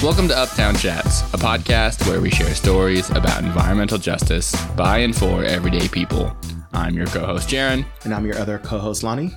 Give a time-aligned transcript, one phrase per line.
[0.00, 5.14] Welcome to Uptown Chats, a podcast where we share stories about environmental justice by and
[5.14, 6.36] for everyday people.
[6.72, 7.84] I'm your co host, Jaron.
[8.04, 9.32] And I'm your other co host, Lonnie.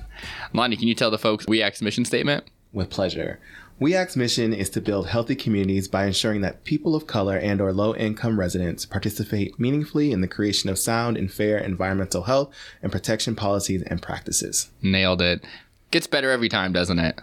[0.52, 2.44] Lonnie, can you tell the folks WE ACT's mission statement?
[2.72, 3.40] With pleasure.
[3.80, 7.60] WE ACT's mission is to build healthy communities by ensuring that people of color and
[7.60, 12.54] or low-income residents participate meaningfully in the creation of sound and fair environmental health
[12.84, 14.70] and protection policies and practices.
[14.80, 15.44] Nailed it.
[15.90, 17.18] Gets better every time, doesn't it?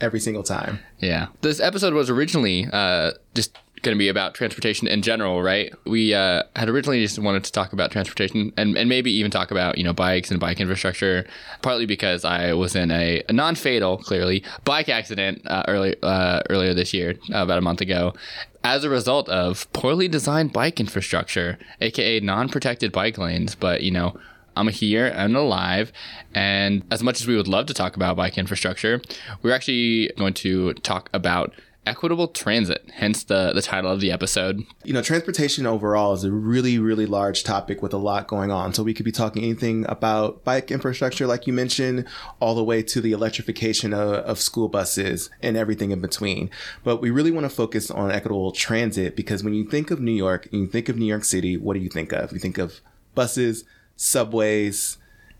[0.00, 0.78] Every single time.
[0.98, 1.28] Yeah.
[1.40, 5.72] This episode was originally uh, just going to be about transportation in general, right?
[5.84, 9.50] We uh, had originally just wanted to talk about transportation and, and maybe even talk
[9.50, 11.26] about, you know, bikes and bike infrastructure,
[11.62, 16.42] partly because I was in a, a non fatal, clearly, bike accident uh, early, uh,
[16.50, 18.14] earlier this year, uh, about a month ago.
[18.64, 23.92] As a result of poorly designed bike infrastructure, aka non protected bike lanes, but, you
[23.92, 24.18] know,
[24.56, 25.92] I'm here and alive.
[26.34, 29.00] And as much as we would love to talk about bike infrastructure,
[29.42, 31.52] we're actually going to talk about
[31.86, 34.64] equitable transit, hence the, the title of the episode.
[34.82, 38.74] You know, transportation overall is a really, really large topic with a lot going on.
[38.74, 42.04] So we could be talking anything about bike infrastructure, like you mentioned,
[42.40, 46.50] all the way to the electrification of, of school buses and everything in between.
[46.82, 50.12] But we really want to focus on equitable transit because when you think of New
[50.12, 52.32] York and you think of New York City, what do you think of?
[52.32, 52.80] You think of
[53.14, 53.64] buses,
[53.96, 54.98] subways,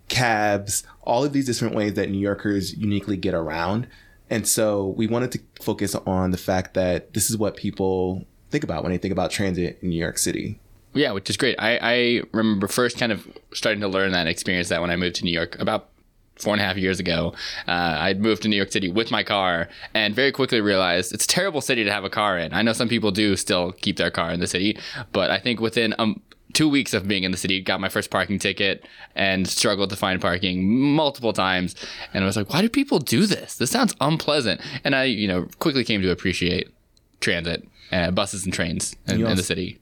[0.08, 3.86] cabs, all of these different ways that New Yorkers uniquely get around.
[4.28, 8.64] And so we wanted to focus on the fact that this is what people think
[8.64, 10.58] about when they think about transit in New York City.
[10.94, 11.56] Yeah, which is great.
[11.58, 15.16] I, I remember first kind of starting to learn that experience that when I moved
[15.16, 15.90] to New York about
[16.36, 17.32] four and a half years ago.
[17.66, 21.24] Uh, I'd moved to New York City with my car and very quickly realized it's
[21.24, 22.52] a terrible city to have a car in.
[22.52, 24.78] I know some people do still keep their car in the city,
[25.12, 26.20] but I think within um,
[26.56, 29.96] two weeks of being in the city, got my first parking ticket and struggled to
[29.96, 31.76] find parking multiple times.
[32.14, 33.56] And I was like, why do people do this?
[33.56, 34.62] This sounds unpleasant.
[34.82, 36.72] And I, you know, quickly came to appreciate
[37.20, 39.78] transit, uh, buses and trains in, also, in the city.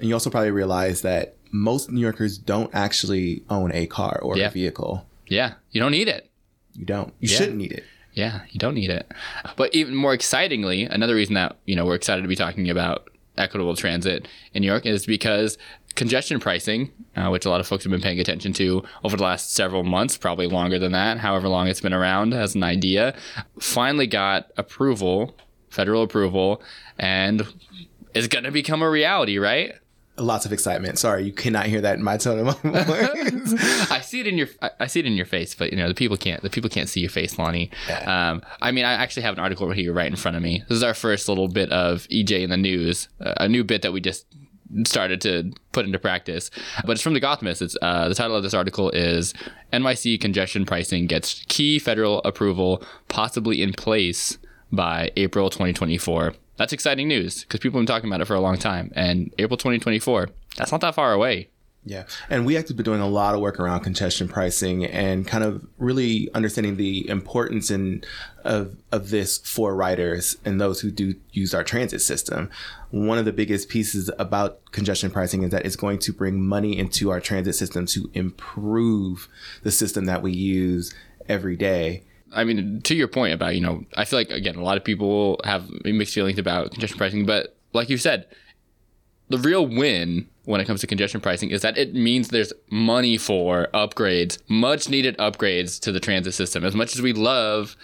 [0.00, 4.36] And you also probably realize that most New Yorkers don't actually own a car or
[4.36, 4.48] yeah.
[4.48, 5.06] a vehicle.
[5.28, 6.28] Yeah, you don't need it.
[6.74, 7.14] You don't.
[7.20, 7.38] You yeah.
[7.38, 7.84] shouldn't need it.
[8.14, 9.08] Yeah, you don't need it.
[9.54, 13.10] But even more excitingly, another reason that you know we're excited to be talking about
[13.40, 15.58] equitable transit in New York is because
[15.94, 19.22] congestion pricing, uh, which a lot of folks have been paying attention to over the
[19.22, 23.14] last several months, probably longer than that, however long it's been around as an idea,
[23.58, 25.36] finally got approval,
[25.68, 26.62] federal approval,
[26.98, 27.46] and
[28.14, 29.74] is going to become a reality, right?
[30.16, 30.98] Lots of excitement.
[30.98, 33.90] Sorry, you cannot hear that in my tone of my voice.
[33.90, 35.94] I see it in your, I see it in your face, but you know the
[35.94, 37.70] people can't, the people can't see your face, Lonnie.
[37.88, 38.30] Yeah.
[38.30, 40.62] Um, I mean, I actually have an article here right in front of me.
[40.68, 43.80] This is our first little bit of EJ in the news, uh, a new bit
[43.80, 44.26] that we just
[44.84, 46.50] started to put into practice.
[46.84, 47.62] But it's from the Gothamist.
[47.62, 49.34] It's uh, the title of this article is
[49.72, 54.38] NYC congestion pricing gets key federal approval possibly in place
[54.72, 56.34] by April 2024.
[56.56, 58.92] That's exciting news because people have been talking about it for a long time.
[58.94, 61.48] And April 2024, that's not that far away.
[61.84, 62.04] Yeah.
[62.28, 65.66] And we have been doing a lot of work around congestion pricing and kind of
[65.78, 68.04] really understanding the importance in,
[68.44, 72.50] of, of this for riders and those who do use our transit system.
[72.90, 76.78] One of the biggest pieces about congestion pricing is that it's going to bring money
[76.78, 79.28] into our transit system to improve
[79.62, 80.92] the system that we use
[81.28, 82.02] every day.
[82.32, 84.84] I mean, to your point about, you know, I feel like, again, a lot of
[84.84, 88.26] people have mixed feelings about congestion pricing, but like you said,
[89.30, 93.16] the real win when it comes to congestion pricing is that it means there's money
[93.16, 96.64] for upgrades, much needed upgrades to the transit system.
[96.64, 97.76] As much as we love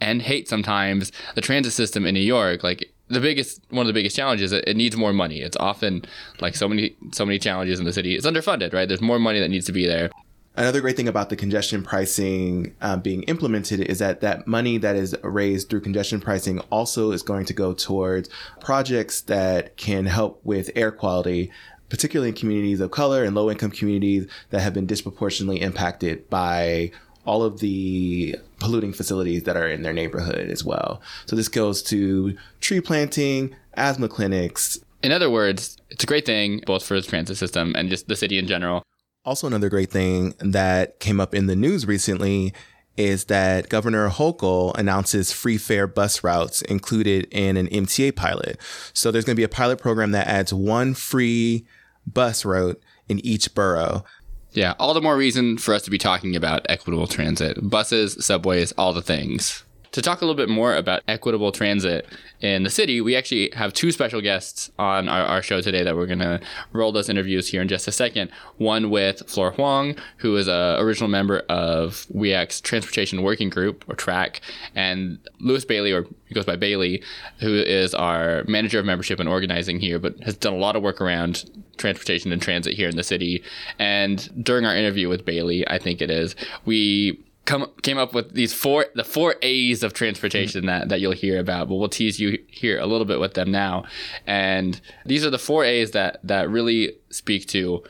[0.00, 3.92] and hate sometimes the transit system in New York, like the biggest one of the
[3.92, 5.42] biggest challenges it, needs more money.
[5.42, 6.06] It's often
[6.40, 8.16] like so many so many challenges in the city.
[8.16, 8.88] It's underfunded, right?
[8.88, 10.10] There's more money that needs to be there.
[10.56, 14.94] Another great thing about the congestion pricing um, being implemented is that that money that
[14.94, 18.28] is raised through congestion pricing also is going to go towards
[18.60, 21.50] projects that can help with air quality,
[21.88, 26.92] particularly in communities of color and low income communities that have been disproportionately impacted by
[27.24, 31.02] all of the polluting facilities that are in their neighborhood as well.
[31.26, 34.78] So this goes to tree planting, asthma clinics.
[35.02, 38.14] In other words, it's a great thing both for the transit system and just the
[38.14, 38.84] city in general
[39.24, 42.52] also, another great thing that came up in the news recently
[42.96, 48.58] is that Governor Hochul announces free fare bus routes included in an MTA pilot.
[48.92, 51.66] So there's going to be a pilot program that adds one free
[52.06, 54.04] bus route in each borough.
[54.52, 57.58] Yeah, all the more reason for us to be talking about equitable transit.
[57.68, 59.64] Buses, subways, all the things.
[59.94, 62.08] To talk a little bit more about equitable transit
[62.40, 65.94] in the city, we actually have two special guests on our, our show today that
[65.94, 66.40] we're going to
[66.72, 68.32] roll those interviews here in just a second.
[68.56, 73.84] One with Flora Huang, who is a original member of WE ACT's Transportation Working Group,
[73.86, 74.40] or TRAC,
[74.74, 77.00] and Louis Bailey, or he goes by Bailey,
[77.38, 80.82] who is our manager of membership and organizing here, but has done a lot of
[80.82, 83.44] work around transportation and transit here in the city.
[83.78, 88.32] And during our interview with Bailey, I think it is, we come came up with
[88.32, 90.68] these four the four A's of transportation mm-hmm.
[90.68, 93.50] that, that you'll hear about, but we'll tease you here a little bit with them
[93.50, 93.84] now.
[94.26, 97.82] And these are the four A's that that really speak to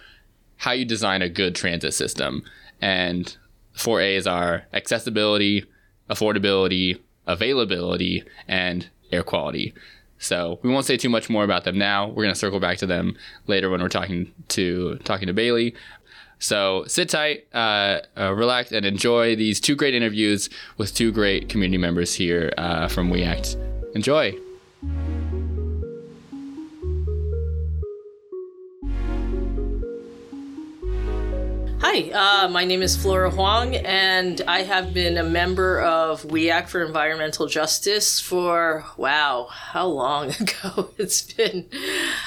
[0.56, 2.42] how you design a good transit system.
[2.80, 3.36] And
[3.72, 5.64] four A's are accessibility,
[6.10, 9.74] affordability, availability, and air quality.
[10.18, 12.08] So we won't say too much more about them now.
[12.08, 13.16] We're gonna circle back to them
[13.46, 15.74] later when we're talking to talking to Bailey.
[16.44, 21.48] So sit tight, uh, uh, relax, and enjoy these two great interviews with two great
[21.48, 23.56] community members here uh, from WEACT.
[23.94, 24.43] Enjoy.
[31.94, 36.68] Hi, uh, my name is Flora Huang, and I have been a member of WEACT
[36.68, 40.90] for Environmental Justice for wow, how long ago?
[40.98, 41.68] It's been,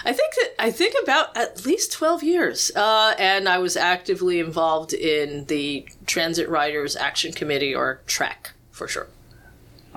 [0.06, 4.40] I think that I think about at least twelve years, uh, and I was actively
[4.40, 9.08] involved in the Transit Riders Action Committee or TRAC for sure.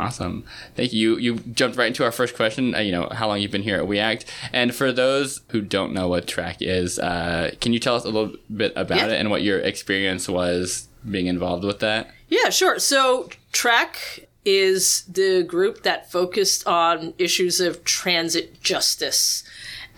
[0.01, 0.45] Awesome.
[0.77, 1.19] Thank you.
[1.19, 3.77] You jumped right into our first question, uh, you know, how long you've been here
[3.77, 4.25] at WEACT.
[4.51, 8.09] And for those who don't know what TRAC is, uh, can you tell us a
[8.09, 9.07] little bit about yeah.
[9.09, 12.11] it and what your experience was being involved with that?
[12.29, 12.79] Yeah, sure.
[12.79, 19.45] So TRAC is the group that focused on issues of transit justice.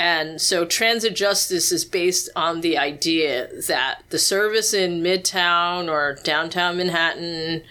[0.01, 6.19] And so transit justice is based on the idea that the service in Midtown or
[6.25, 7.63] downtown Manhattan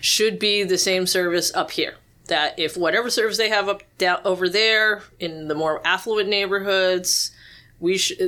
[0.00, 1.96] should be the same service up here.
[2.26, 7.32] That if whatever service they have up down over there in the more affluent neighborhoods,
[7.80, 8.18] we should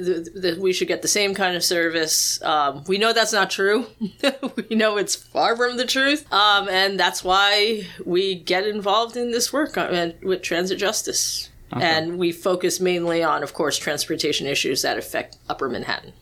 [0.43, 2.43] th- we should get the same kind of service.
[2.43, 3.87] Um, we know that's not true.
[4.69, 9.31] we know it's far from the truth, um, and that's why we get involved in
[9.31, 11.51] this work on, uh, with transit justice.
[11.75, 11.85] Okay.
[11.85, 16.13] And we focus mainly on, of course, transportation issues that affect Upper Manhattan.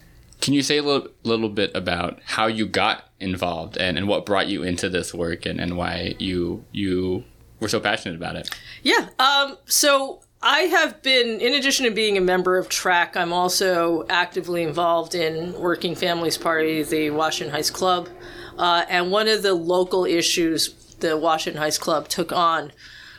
[0.40, 4.26] Can you say a little, little bit about how you got involved and, and what
[4.26, 7.24] brought you into this work and, and why you you
[7.60, 8.50] were so passionate about it?
[8.82, 9.08] Yeah.
[9.18, 14.06] Um, so I have been, in addition to being a member of TRAC, I'm also
[14.08, 18.08] actively involved in Working Families Party, the Washington Heights Club.
[18.56, 22.72] Uh, and one of the local issues the Washington Heights Club took on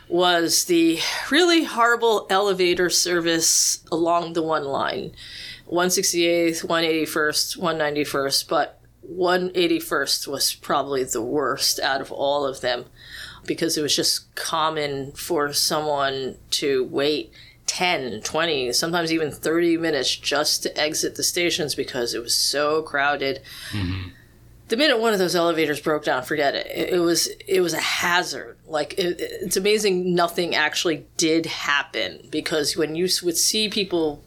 [0.08, 0.98] was the
[1.30, 5.12] really horrible elevator service along the one line.
[5.70, 12.84] 168th, 181st, 191st, but 181st was probably the worst out of all of them
[13.46, 17.32] because it was just common for someone to wait
[17.66, 22.82] 10, 20, sometimes even 30 minutes just to exit the stations because it was so
[22.82, 23.40] crowded.
[23.70, 24.10] Mm-hmm.
[24.68, 26.66] The minute one of those elevators broke down, forget it.
[26.66, 28.56] It, it was it was a hazard.
[28.66, 34.22] Like it, it's amazing nothing actually did happen because when you would see people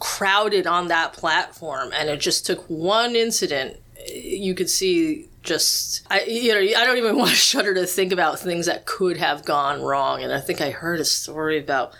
[0.00, 3.76] crowded on that platform and it just took one incident
[4.08, 8.12] you could see just I you know I don't even want to shudder to think
[8.12, 10.22] about things that could have gone wrong.
[10.22, 11.94] And I think I heard a story about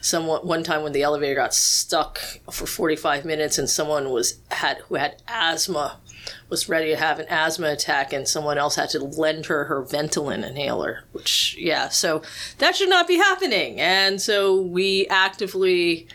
[0.00, 2.18] someone one time when the elevator got stuck
[2.50, 5.98] for 45 minutes and someone was had who had asthma
[6.48, 9.82] was ready to have an asthma attack and someone else had to lend her her
[9.82, 12.20] Ventolin inhaler which yeah so
[12.58, 13.80] that should not be happening.
[13.80, 16.08] And so we actively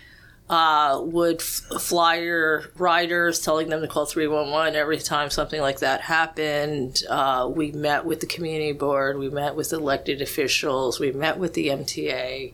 [0.50, 6.02] uh, would f- flyer riders telling them to call 311 every time something like that
[6.02, 7.04] happened.
[7.10, 11.54] Uh, we met with the community board, we met with elected officials, we met with
[11.54, 12.54] the MTA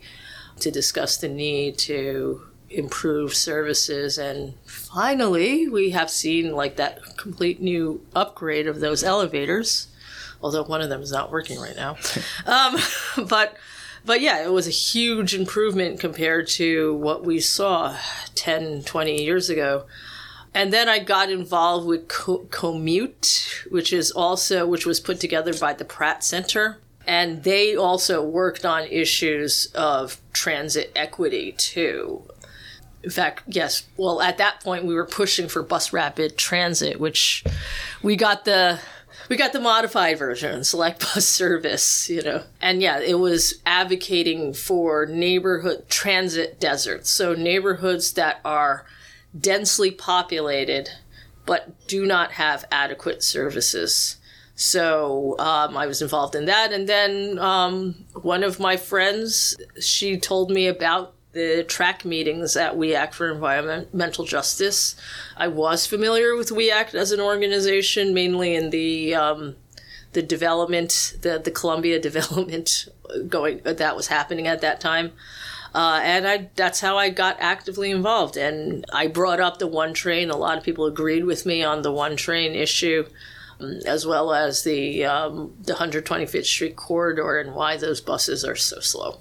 [0.59, 4.17] to discuss the need to improve services.
[4.17, 9.87] And finally we have seen like that complete new upgrade of those elevators
[10.43, 11.95] although one of them is not working right now.
[12.45, 12.77] Um,
[13.29, 13.55] but
[14.05, 17.97] but yeah, it was a huge improvement compared to what we saw
[18.35, 19.85] 10, 20 years ago.
[20.53, 25.53] And then I got involved with Co- Commute, which is also which was put together
[25.53, 32.23] by the Pratt Center, and they also worked on issues of transit equity too.
[33.03, 33.83] In fact, yes.
[33.97, 37.43] Well, at that point, we were pushing for bus rapid transit, which
[38.01, 38.79] we got the
[39.29, 42.43] we got the modified version, select bus service, you know.
[42.61, 47.09] And yeah, it was advocating for neighborhood transit deserts.
[47.09, 48.85] So neighborhoods that are
[49.39, 50.89] densely populated
[51.45, 54.17] but do not have adequate services.
[54.55, 56.71] So um, I was involved in that.
[56.71, 62.77] And then um, one of my friends, she told me about the TRAC meetings at
[62.77, 64.95] We Act for Environmental Justice.
[65.35, 69.55] I was familiar with We Act as an organization, mainly in the um,
[70.13, 72.87] the development, the the Columbia development
[73.27, 75.11] going that was happening at that time.
[75.75, 78.37] Uh, and I, that's how I got actively involved.
[78.37, 80.29] And I brought up the one train.
[80.29, 83.07] A lot of people agreed with me on the one train issue,
[83.59, 88.55] um, as well as the um, the 125th Street corridor and why those buses are
[88.55, 89.17] so slow.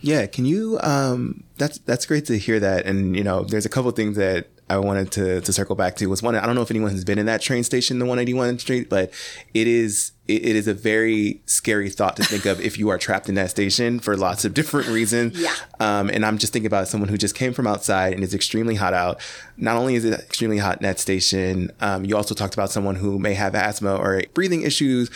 [0.00, 0.78] Yeah, can you?
[0.82, 2.86] Um, that's that's great to hear that.
[2.86, 6.06] And you know, there's a couple things that I wanted to to circle back to.
[6.06, 8.58] Was one, I don't know if anyone has been in that train station, the 181
[8.58, 9.10] Street, but
[9.54, 12.98] it is it, it is a very scary thought to think of if you are
[12.98, 15.38] trapped in that station for lots of different reasons.
[15.38, 15.54] Yeah.
[15.80, 18.74] Um, and I'm just thinking about someone who just came from outside and it's extremely
[18.74, 19.20] hot out.
[19.56, 22.96] Not only is it extremely hot in that station, um, you also talked about someone
[22.96, 25.10] who may have asthma or breathing issues.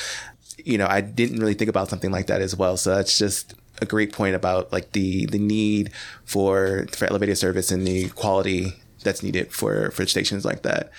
[0.64, 2.76] You know, I didn't really think about something like that as well.
[2.76, 5.90] So that's just a great point about like the the need
[6.24, 8.74] for for elevated service and the quality
[9.04, 10.90] that's needed for for stations like that.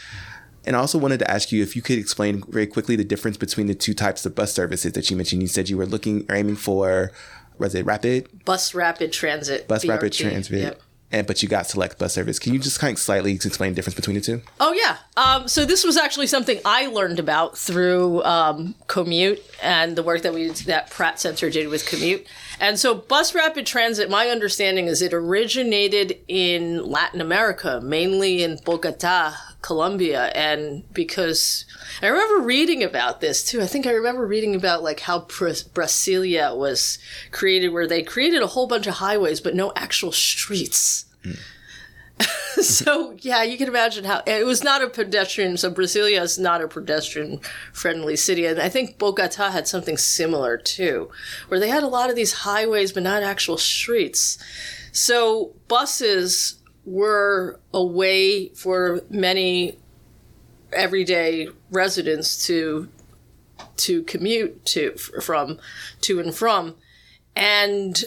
[0.66, 3.36] And I also wanted to ask you if you could explain very quickly the difference
[3.38, 5.42] between the two types of bus services that you mentioned.
[5.42, 7.12] You said you were looking or aiming for
[7.58, 9.68] was it rapid Bus rapid transit.
[9.68, 10.82] bus rapid transit, Yep.
[11.14, 12.40] And but you got select bus service.
[12.40, 14.42] Can you just kind of slightly explain the difference between the two?
[14.60, 14.98] Oh yeah.
[15.16, 20.24] Um, so this was actually something I learned about through um, Commute and the work
[20.24, 22.26] that we that Pratt Center did with Commute.
[22.60, 28.60] And so bus rapid transit, my understanding is it originated in Latin America, mainly in
[28.66, 31.66] Bogota, Colombia, and because
[32.02, 33.62] I remember reading about this too.
[33.62, 37.00] I think I remember reading about like how Bras- Brasilia was
[37.32, 41.06] created, where they created a whole bunch of highways but no actual streets.
[42.62, 45.56] so yeah, you can imagine how it was not a pedestrian.
[45.56, 47.40] So Brasilia is not a pedestrian
[47.72, 51.10] friendly city, and I think Bogota had something similar too,
[51.48, 54.38] where they had a lot of these highways but not actual streets.
[54.92, 59.78] So buses were a way for many
[60.72, 62.90] everyday residents to
[63.78, 65.60] to commute to from
[66.02, 66.76] to and from
[67.36, 68.04] and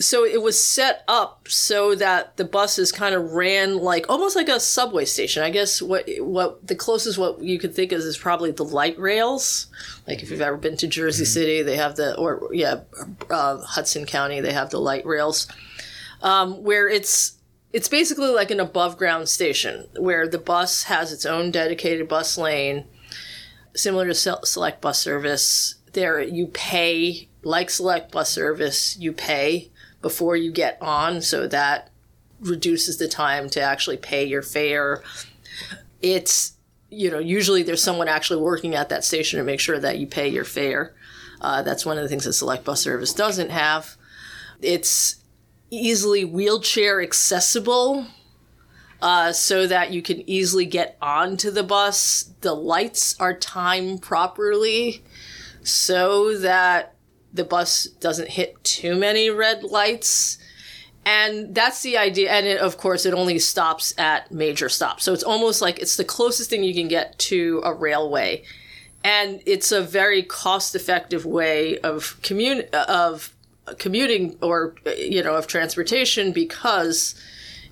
[0.00, 4.48] so it was set up so that the buses kind of ran like almost like
[4.48, 5.42] a subway station.
[5.42, 8.98] I guess what what the closest what you could think of is probably the light
[8.98, 9.66] rails.
[10.08, 12.80] Like if you've ever been to Jersey City, they have the or yeah
[13.28, 15.46] uh, Hudson County, they have the light rails
[16.22, 17.34] um, where it's
[17.72, 22.36] it's basically like an above ground station where the bus has its own dedicated bus
[22.36, 22.84] lane,
[23.74, 25.76] similar to Sel- select bus service.
[25.92, 29.70] There you pay like select bus service, you pay
[30.02, 31.90] before you get on, so that
[32.40, 35.02] reduces the time to actually pay your fare.
[36.02, 36.54] It's
[36.88, 40.06] you know usually there's someone actually working at that station to make sure that you
[40.06, 40.94] pay your fare.
[41.40, 43.96] Uh, that's one of the things that select bus service doesn't have.
[44.60, 45.19] It's
[45.70, 48.06] easily wheelchair accessible
[49.02, 52.32] uh, so that you can easily get onto the bus.
[52.40, 55.02] The lights are timed properly
[55.62, 56.94] so that
[57.32, 60.38] the bus doesn't hit too many red lights.
[61.04, 62.30] And that's the idea.
[62.30, 65.04] And it, of course, it only stops at major stops.
[65.04, 68.42] So it's almost like it's the closest thing you can get to a railway.
[69.02, 73.32] And it's a very cost effective way of commun- of
[73.78, 77.14] commuting or you know of transportation because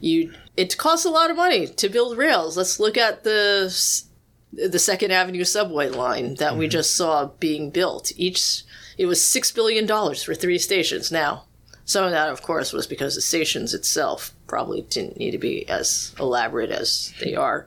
[0.00, 2.56] you it costs a lot of money to build rails.
[2.56, 3.72] Let's look at the
[4.52, 6.70] the Second Avenue subway line that we mm-hmm.
[6.70, 8.12] just saw being built.
[8.16, 8.62] Each
[8.96, 11.12] it was six billion dollars for three stations.
[11.12, 11.44] Now,
[11.84, 15.68] some of that, of course, was because the stations itself probably didn't need to be
[15.68, 17.66] as elaborate as they are.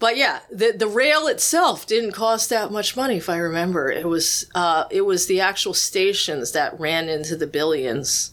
[0.00, 3.90] But yeah, the the rail itself didn't cost that much money, if I remember.
[3.90, 8.32] It was uh, it was the actual stations that ran into the billions.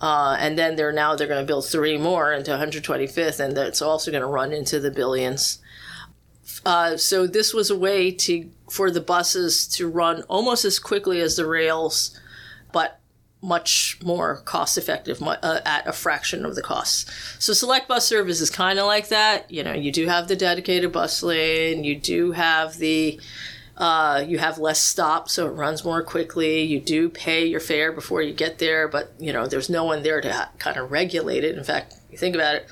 [0.00, 3.80] Uh, and then they're now they're going to build three more into 125th, and that's
[3.80, 5.58] also going to run into the billions.
[6.64, 11.20] Uh, so this was a way to for the buses to run almost as quickly
[11.20, 12.18] as the rails,
[13.42, 17.10] much more cost effective uh, at a fraction of the cost.
[17.40, 19.50] So select bus service is kind of like that.
[19.50, 23.20] You know, you do have the dedicated bus lane, you do have the
[23.76, 26.60] uh, you have less stops, so it runs more quickly.
[26.60, 30.02] You do pay your fare before you get there, but you know there's no one
[30.02, 31.56] there to ha- kind of regulate it.
[31.56, 32.68] In fact, you think about it,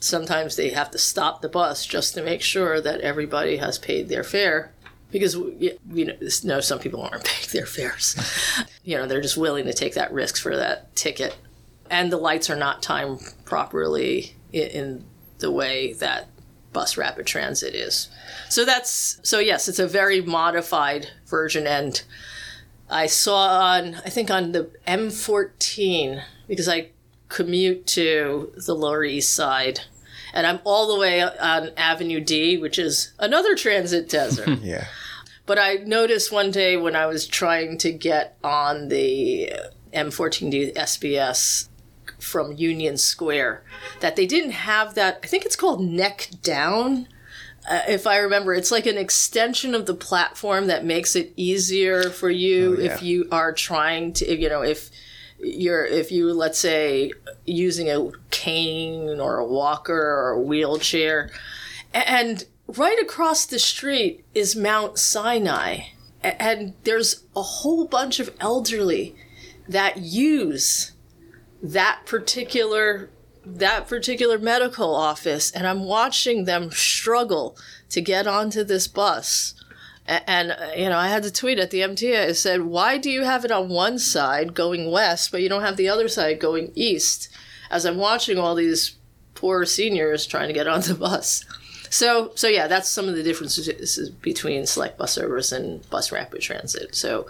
[0.00, 4.08] sometimes they have to stop the bus just to make sure that everybody has paid
[4.08, 4.73] their fare
[5.14, 8.16] because we, you know, some people aren't paying their fares.
[8.84, 11.36] you know, they're just willing to take that risk for that ticket,
[11.88, 15.04] and the lights are not timed properly in, in
[15.38, 16.28] the way that
[16.72, 18.08] bus rapid transit is.
[18.48, 22.02] So that's so yes, it's a very modified version and
[22.90, 26.88] I saw on I think on the M14 because I
[27.28, 29.82] commute to the Lower East Side
[30.32, 34.58] and I'm all the way on Avenue D, which is another transit desert.
[34.60, 34.88] Yeah.
[35.46, 39.52] But I noticed one day when I was trying to get on the
[39.92, 41.68] M14D SBS
[42.18, 43.62] from Union Square
[44.00, 45.20] that they didn't have that.
[45.22, 47.08] I think it's called neck down.
[47.68, 52.10] Uh, if I remember, it's like an extension of the platform that makes it easier
[52.10, 52.94] for you Oh, yeah.
[52.94, 54.90] if you are trying to, you know, if
[55.38, 57.12] you're, if you, let's say,
[57.44, 61.30] using a cane or a walker or a wheelchair.
[61.92, 65.88] And right across the street is Mount Sinai.
[66.22, 69.14] And there's a whole bunch of elderly
[69.68, 70.92] that use
[71.62, 73.10] that particular
[73.46, 77.58] that particular medical office and I'm watching them struggle
[77.90, 79.54] to get onto this bus.
[80.06, 82.28] And, uh, you know, I had to tweet at the MTA.
[82.28, 85.62] I said, why do you have it on one side going west, but you don't
[85.62, 87.28] have the other side going east?
[87.70, 88.96] As I'm watching all these
[89.34, 91.44] poor seniors trying to get on the bus.
[91.94, 96.40] So, so yeah, that's some of the differences between select bus service and bus rapid
[96.40, 96.92] transit.
[96.96, 97.28] So,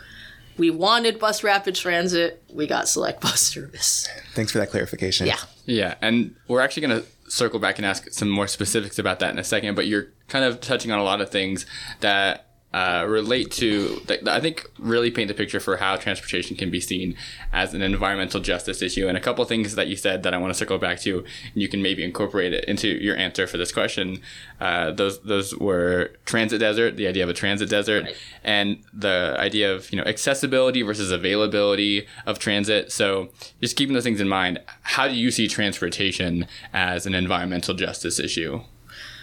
[0.57, 4.09] we wanted bus rapid transit, we got select bus service.
[4.33, 5.27] Thanks for that clarification.
[5.27, 5.37] Yeah.
[5.67, 9.33] Yeah, and we're actually going to circle back and ask some more specifics about that
[9.33, 9.75] in a second.
[9.75, 11.67] But you're kind of touching on a lot of things
[12.01, 16.71] that uh, relate to, that I think, really paint the picture for how transportation can
[16.73, 17.15] be seen
[17.53, 19.07] as an environmental justice issue.
[19.07, 21.19] And a couple of things that you said that I want to circle back to,
[21.21, 24.21] and you can maybe incorporate it into your answer for this question.
[24.61, 28.17] Uh, those those were transit desert, the idea of a transit desert, Right.
[28.43, 32.91] and the idea of you know accessibility versus availability of transit.
[32.91, 37.75] So just keeping those things in mind, how do you see transportation as an environmental
[37.75, 38.63] justice issue?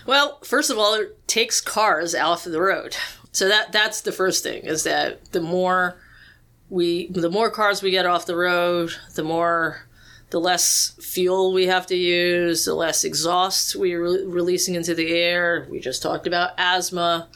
[0.05, 2.95] Well, first of all, it takes cars off of the road.
[3.31, 5.97] So that that's the first thing is that the more
[6.69, 9.87] we the more cars we get off the road, the more
[10.31, 15.11] the less fuel we have to use, the less exhaust we're re- releasing into the
[15.11, 15.67] air.
[15.69, 17.27] We just talked about asthma.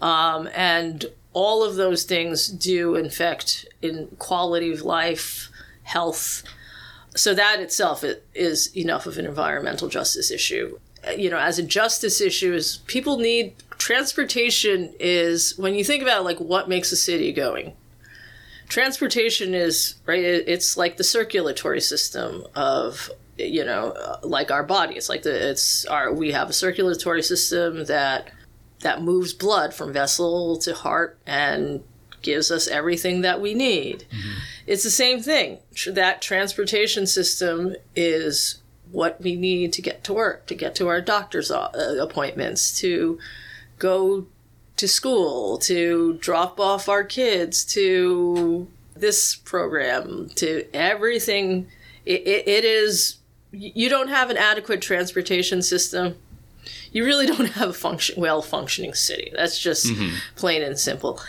[0.00, 5.50] Um, and all of those things do infect in quality of life,
[5.82, 6.42] health.
[7.16, 10.78] So that itself is enough of an environmental justice issue.
[11.16, 14.94] You know, as a justice issue, is people need transportation.
[14.98, 17.74] Is when you think about like what makes a city going.
[18.68, 20.24] Transportation is right.
[20.24, 24.94] It's like the circulatory system of you know, uh, like our body.
[24.94, 28.30] It's like the it's our we have a circulatory system that
[28.80, 31.82] that moves blood from vessel to heart and
[32.22, 34.04] gives us everything that we need.
[34.66, 35.58] It's the same thing.
[35.86, 41.00] That transportation system is what we need to get to work, to get to our
[41.00, 43.18] doctor's uh, appointments, to
[43.84, 44.26] go
[44.76, 48.66] to school, to drop off our kids, to
[48.96, 51.68] this program, to everything.
[52.04, 53.18] It, it, it is,
[53.52, 56.16] you don't have an adequate transportation system
[56.92, 59.30] you really don't have a function well functioning city.
[59.34, 60.16] That's just mm-hmm.
[60.36, 61.20] plain and simple.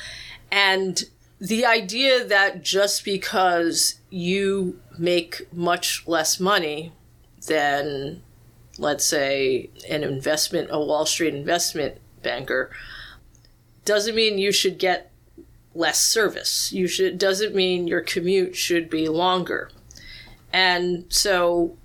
[0.51, 1.03] And
[1.39, 6.93] the idea that just because you make much less money
[7.47, 8.21] than
[8.77, 12.69] let's say an investment a Wall Street investment banker
[13.85, 15.11] doesn't mean you should get
[15.73, 16.73] less service.
[16.73, 19.69] You should doesn't mean your commute should be longer.
[20.51, 21.77] And so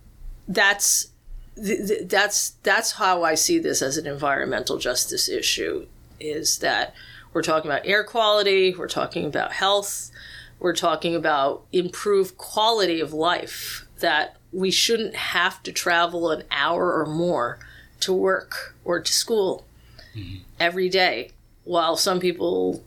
[0.49, 1.09] that's
[1.57, 5.87] th- th- that's that's how I see this as an environmental justice issue
[6.19, 6.95] is that
[7.33, 10.11] we're talking about air quality, we're talking about health,
[10.59, 16.93] we're talking about improved quality of life that we shouldn't have to travel an hour
[16.93, 17.59] or more
[18.01, 19.65] to work or to school
[20.59, 21.31] every day
[21.65, 22.83] while some people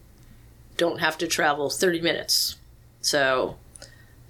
[0.78, 2.58] don't have to travel 30 minutes.
[3.02, 3.58] So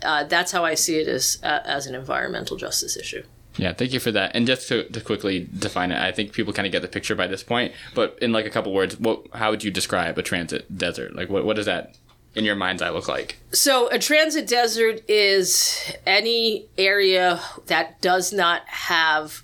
[0.04, 3.24] uh, that's how I see it as uh, as an environmental justice issue.
[3.58, 4.36] Yeah, thank you for that.
[4.36, 7.14] And just to, to quickly define it, I think people kind of get the picture
[7.16, 7.74] by this point.
[7.94, 11.16] But in like a couple words, what how would you describe a transit desert?
[11.16, 11.96] Like, what what does that
[12.36, 13.38] in your mind's eye look like?
[13.52, 19.44] So, a transit desert is any area that does not have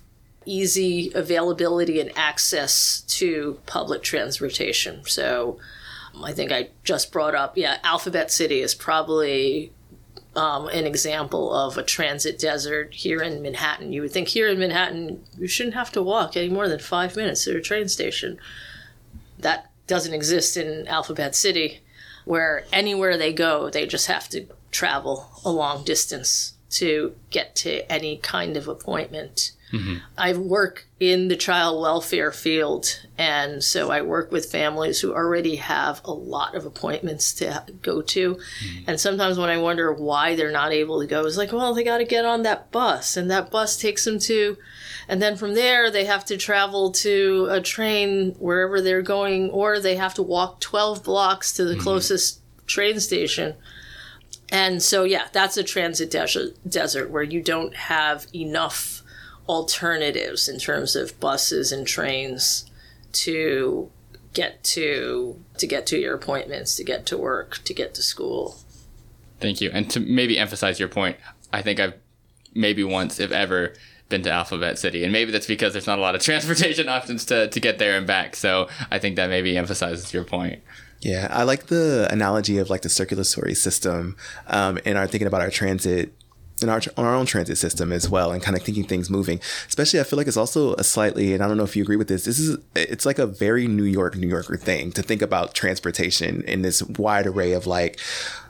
[0.50, 5.02] easy availability and access to public transportation.
[5.04, 5.58] So,
[6.22, 9.72] I think I just brought up, yeah, Alphabet City is probably
[10.36, 13.92] um, an example of a transit desert here in Manhattan.
[13.92, 17.16] You would think here in Manhattan, you shouldn't have to walk any more than five
[17.16, 18.38] minutes to a train station.
[19.38, 21.80] That doesn't exist in Alphabet City,
[22.24, 27.90] where anywhere they go, they just have to travel a long distance to get to
[27.90, 29.52] any kind of appointment.
[29.72, 29.96] Mm-hmm.
[30.18, 35.56] I work in the child welfare field, and so I work with families who already
[35.56, 38.34] have a lot of appointments to go to.
[38.34, 38.84] Mm-hmm.
[38.88, 41.84] And sometimes when I wonder why they're not able to go, it's like, well, they
[41.84, 44.56] got to get on that bus, and that bus takes them to,
[45.08, 49.78] and then from there they have to travel to a train wherever they're going, or
[49.78, 51.82] they have to walk 12 blocks to the mm-hmm.
[51.82, 53.54] closest train station.
[54.52, 58.99] And so, yeah, that's a transit desert, desert where you don't have enough
[59.50, 62.70] alternatives in terms of buses and trains
[63.10, 63.90] to
[64.32, 68.60] get to to get to your appointments, to get to work, to get to school.
[69.40, 69.70] Thank you.
[69.72, 71.16] And to maybe emphasize your point,
[71.52, 71.94] I think I've
[72.54, 73.74] maybe once, if ever,
[74.08, 75.02] been to Alphabet City.
[75.02, 77.98] And maybe that's because there's not a lot of transportation options to, to get there
[77.98, 78.36] and back.
[78.36, 80.62] So I think that maybe emphasizes your point.
[81.00, 85.40] Yeah, I like the analogy of like the circulatory system, um, and our thinking about
[85.40, 86.12] our transit
[86.62, 89.40] in our on our own transit system as well, and kind of thinking things moving.
[89.68, 91.96] Especially, I feel like it's also a slightly, and I don't know if you agree
[91.96, 92.24] with this.
[92.24, 96.42] This is it's like a very New York, New Yorker thing to think about transportation
[96.42, 97.98] in this wide array of like.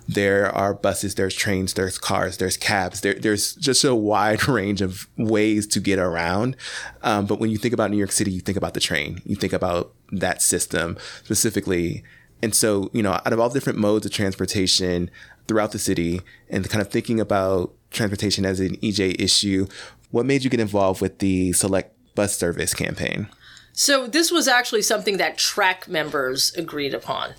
[0.09, 3.03] There are buses, there's trains, there's cars, there's cabs.
[3.03, 6.57] There, there's just a wide range of ways to get around.
[7.03, 9.23] Um, but when you think about New York City, you think about the train.
[9.25, 12.03] You think about that system specifically
[12.42, 15.11] and so, you know, out of all different modes of transportation
[15.46, 19.66] throughout the city and kind of thinking about transportation as an EJ issue,
[20.11, 23.29] what made you get involved with the Select Bus Service campaign?
[23.72, 27.35] So this was actually something that TRAC members agreed upon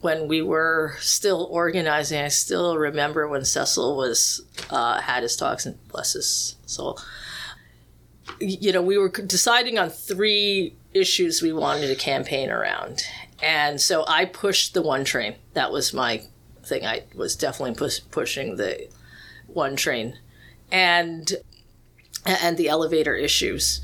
[0.00, 2.20] when we were still organizing.
[2.20, 7.00] I still remember when Cecil was uh, had his talks and bless his soul.
[8.40, 13.04] You know, we were deciding on three issues we wanted to campaign around,
[13.40, 15.36] and so I pushed the one train.
[15.54, 16.22] That was my
[16.64, 16.84] thing.
[16.84, 18.88] I was definitely push, pushing the
[19.56, 20.18] one train,
[20.70, 21.32] and
[22.24, 23.80] and the elevator issues.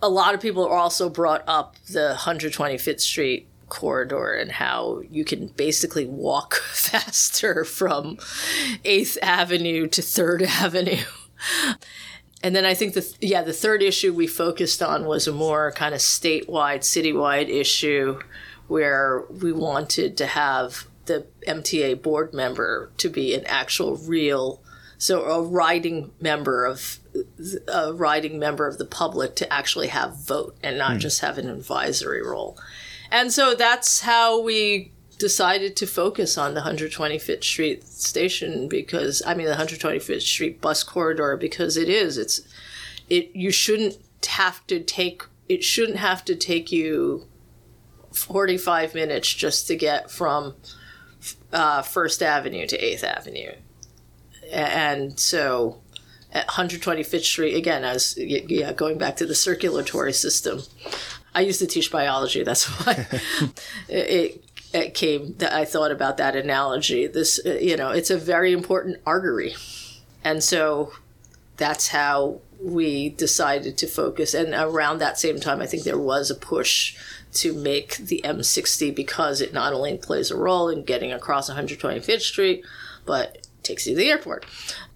[0.00, 5.48] A lot of people also brought up the 125th Street corridor and how you can
[5.48, 8.16] basically walk faster from
[8.84, 11.02] 8th Avenue to 3rd Avenue.
[12.42, 15.72] And then I think the yeah the third issue we focused on was a more
[15.72, 18.20] kind of statewide, citywide issue
[18.68, 24.60] where we wanted to have the MTA board member to be an actual real
[24.98, 26.98] so a riding member of
[27.68, 31.48] a riding member of the public to actually have vote and not just have an
[31.48, 32.58] advisory role.
[33.10, 39.34] And so that's how we decided to focus on the 125th Street station because I
[39.34, 42.40] mean the 125th Street bus corridor because it is it's
[43.08, 47.26] it you shouldn't have to take it shouldn't have to take you
[48.12, 50.54] 45 minutes just to get from
[51.52, 53.52] uh, First Avenue to 8th Avenue.
[54.50, 55.80] And so
[56.32, 60.62] at 125th Street, again, as yeah, going back to the circulatory system,
[61.34, 62.42] I used to teach biology.
[62.42, 63.06] That's why
[63.88, 67.06] it, it came that I thought about that analogy.
[67.06, 69.54] This, uh, you know, it's a very important artery.
[70.24, 70.92] And so
[71.56, 74.34] that's how we decided to focus.
[74.34, 76.96] And around that same time, I think there was a push
[77.34, 82.20] to make the M60 because it not only plays a role in getting across 125th
[82.20, 82.64] Street,
[83.04, 84.46] but takes you to the airport.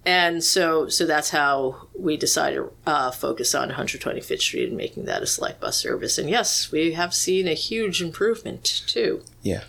[0.05, 5.05] And so, so that's how we decided to uh, focus on 125th Street and making
[5.05, 6.17] that a select bus service.
[6.17, 9.23] And yes, we have seen a huge improvement too.
[9.41, 9.63] Yeah.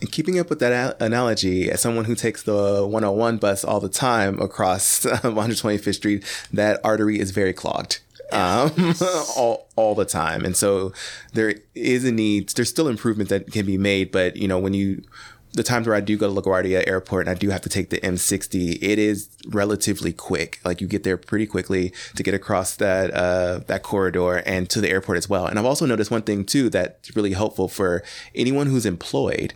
[0.00, 3.88] And keeping up with that analogy, as someone who takes the 101 bus all the
[3.88, 8.00] time across 125th Street, that artery is very clogged.
[8.32, 8.94] Um,
[9.36, 10.44] all, all the time.
[10.44, 10.92] And so
[11.32, 14.10] there is a need, there's still improvement that can be made.
[14.10, 15.02] But, you know, when you,
[15.56, 17.88] the times where I do go to LaGuardia Airport and I do have to take
[17.90, 20.60] the M60, it is relatively quick.
[20.64, 24.80] Like you get there pretty quickly to get across that uh, that corridor and to
[24.80, 25.46] the airport as well.
[25.46, 29.54] And I've also noticed one thing too that's really helpful for anyone who's employed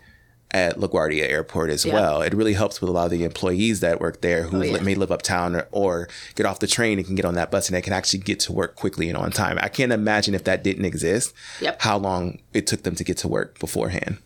[0.53, 1.93] at LaGuardia Airport as Yeah.
[1.93, 2.21] well.
[2.21, 4.81] It really helps with a lot of the employees that work there who Oh, yeah.
[4.81, 7.69] may live uptown or, or get off the train and can get on that bus
[7.69, 9.57] and they can actually get to work quickly and on time.
[9.61, 11.81] I can't imagine if that didn't exist, Yep.
[11.83, 14.17] how long it took them to get to work beforehand.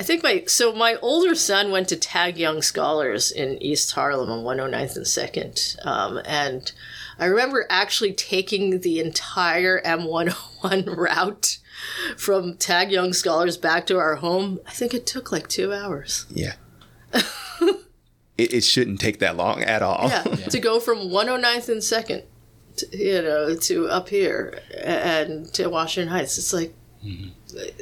[0.00, 4.30] I think my so my older son went to Tag Young Scholars in East Harlem
[4.30, 6.72] on 109th and Second, um, and
[7.18, 11.58] I remember actually taking the entire M101 route
[12.16, 14.58] from Tag Young Scholars back to our home.
[14.66, 16.24] I think it took like two hours.
[16.30, 16.54] Yeah.
[17.12, 17.74] it,
[18.38, 20.08] it shouldn't take that long at all.
[20.08, 22.22] Yeah, to go from 109th and Second,
[22.90, 26.38] you know, to up here and to Washington Heights.
[26.38, 26.72] It's like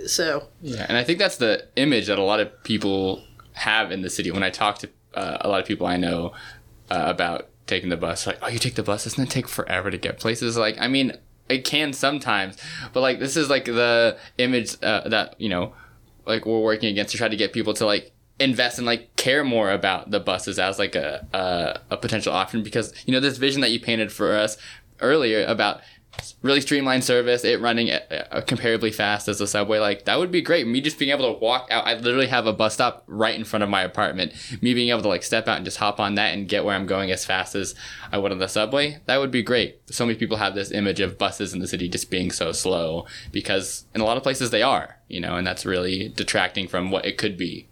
[0.06, 0.48] so.
[0.60, 4.10] Yeah, and I think that's the image that a lot of people have in the
[4.10, 4.30] city.
[4.30, 6.32] When I talk to uh, a lot of people I know
[6.90, 8.26] uh, about taking the bus.
[8.26, 9.04] Like, oh, you take the bus?
[9.04, 10.56] Doesn't it take forever to get places?
[10.56, 11.12] Like, I mean,
[11.48, 12.56] it can sometimes,
[12.92, 15.74] but like this is like the image uh, that you know,
[16.26, 19.44] like we're working against to try to get people to like invest and like care
[19.44, 23.38] more about the buses as like a, a a potential option because you know this
[23.38, 24.56] vision that you painted for us
[25.00, 25.80] earlier about
[26.42, 30.30] really streamlined service, it running uh, uh, comparably fast as the subway, like that would
[30.30, 30.66] be great.
[30.66, 33.44] Me just being able to walk out, I literally have a bus stop right in
[33.44, 34.32] front of my apartment.
[34.62, 36.74] Me being able to like step out and just hop on that and get where
[36.74, 37.74] I'm going as fast as
[38.12, 39.80] I would on the subway, that would be great.
[39.90, 43.06] So many people have this image of buses in the city just being so slow
[43.32, 46.90] because in a lot of places they are, you know, and that's really detracting from
[46.90, 47.68] what it could be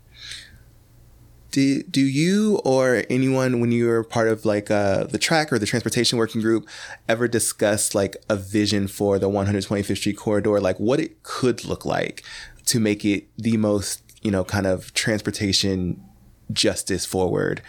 [1.57, 5.59] do, do you or anyone when you were part of like uh, the TRAC or
[5.59, 6.69] the transportation working group
[7.09, 10.61] ever discuss like a vision for the 125th street corridor?
[10.61, 12.23] Like what it could look like
[12.67, 16.05] to make it the most you know kind of transportation
[16.53, 17.63] justice forward?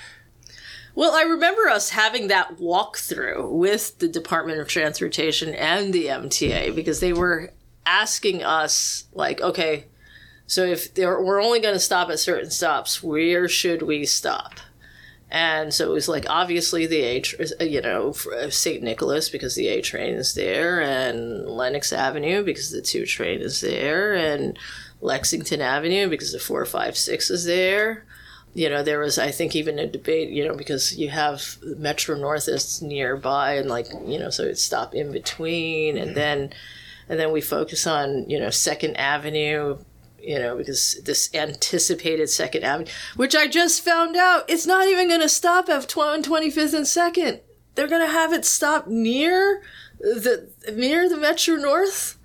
[0.93, 6.75] Well, I remember us having that walkthrough with the Department of Transportation and the MTA
[6.75, 7.53] because they were
[7.85, 9.85] asking us, like, okay,
[10.47, 14.53] so if we're only going to stop at certain stops, where should we stop?
[15.29, 18.81] And so it was like obviously the A, you know, St.
[18.81, 23.59] Nicholas because the A train is there, and Lenox Avenue because the two train is
[23.59, 24.57] there, and
[25.01, 28.05] Lexington Avenue because the four, five, six is there.
[28.53, 32.15] You know, there was I think even a debate, you know, because you have Metro
[32.15, 36.15] North is nearby, and like you know, so it stop in between, and mm-hmm.
[36.15, 36.53] then
[37.09, 39.77] and then we focus on you know Second Avenue
[40.27, 45.07] you know, because this anticipated Second Avenue, which I just found out, it's not even
[45.07, 47.39] going to stop at 25th and Second.
[47.75, 49.61] They're going to have it stop near
[49.99, 52.17] the near the Metro North.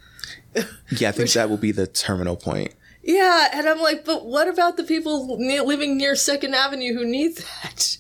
[0.91, 2.75] Yeah, I think which, that will be the terminal point.
[3.03, 7.39] Yeah, and I'm like, but what about the people living near Second Avenue who need
[7.39, 7.97] that?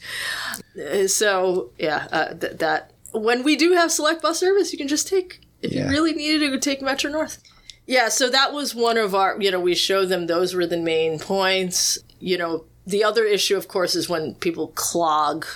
[0.78, 4.88] Uh, so yeah, uh, th- that when we do have select bus service, you can
[4.88, 5.84] just take if yeah.
[5.84, 7.42] you really needed to take Metro North.
[7.86, 10.78] Yeah, so that was one of our, you know, we showed them those were the
[10.78, 11.98] main points.
[12.20, 15.46] You know, the other issue, of course, is when people clog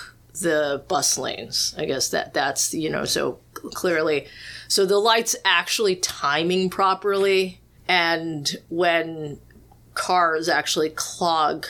[0.41, 1.73] the bus lanes.
[1.77, 4.27] I guess that that's, you know, so clearly.
[4.67, 7.61] So the lights actually timing properly.
[7.87, 9.39] And when
[9.93, 11.65] cars actually clog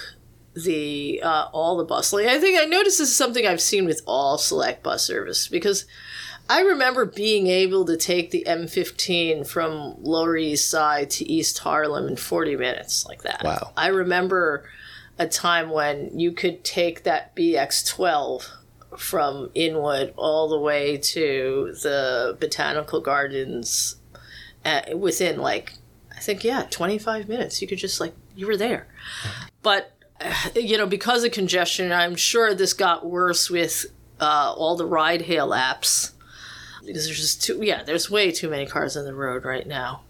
[0.64, 2.28] the uh, all the bus lane.
[2.28, 5.86] I think I noticed this is something I've seen with all select bus service because
[6.50, 12.08] I remember being able to take the M15 from Lower East Side to East Harlem
[12.08, 13.44] in 40 minutes, like that.
[13.44, 13.74] Wow.
[13.76, 14.70] I remember
[15.20, 18.50] a time when you could take that BX12
[18.98, 23.98] from Inwood all the way to the Botanical Gardens
[24.64, 25.74] at, uh, within like,
[26.16, 27.62] I think, yeah, 25 minutes.
[27.62, 28.88] You could just like, you were there.
[29.62, 29.92] But,
[30.56, 33.86] you know, because of congestion, I'm sure this got worse with
[34.20, 36.14] uh, all the ride hail apps
[36.88, 40.02] because there's just too yeah there's way too many cars on the road right now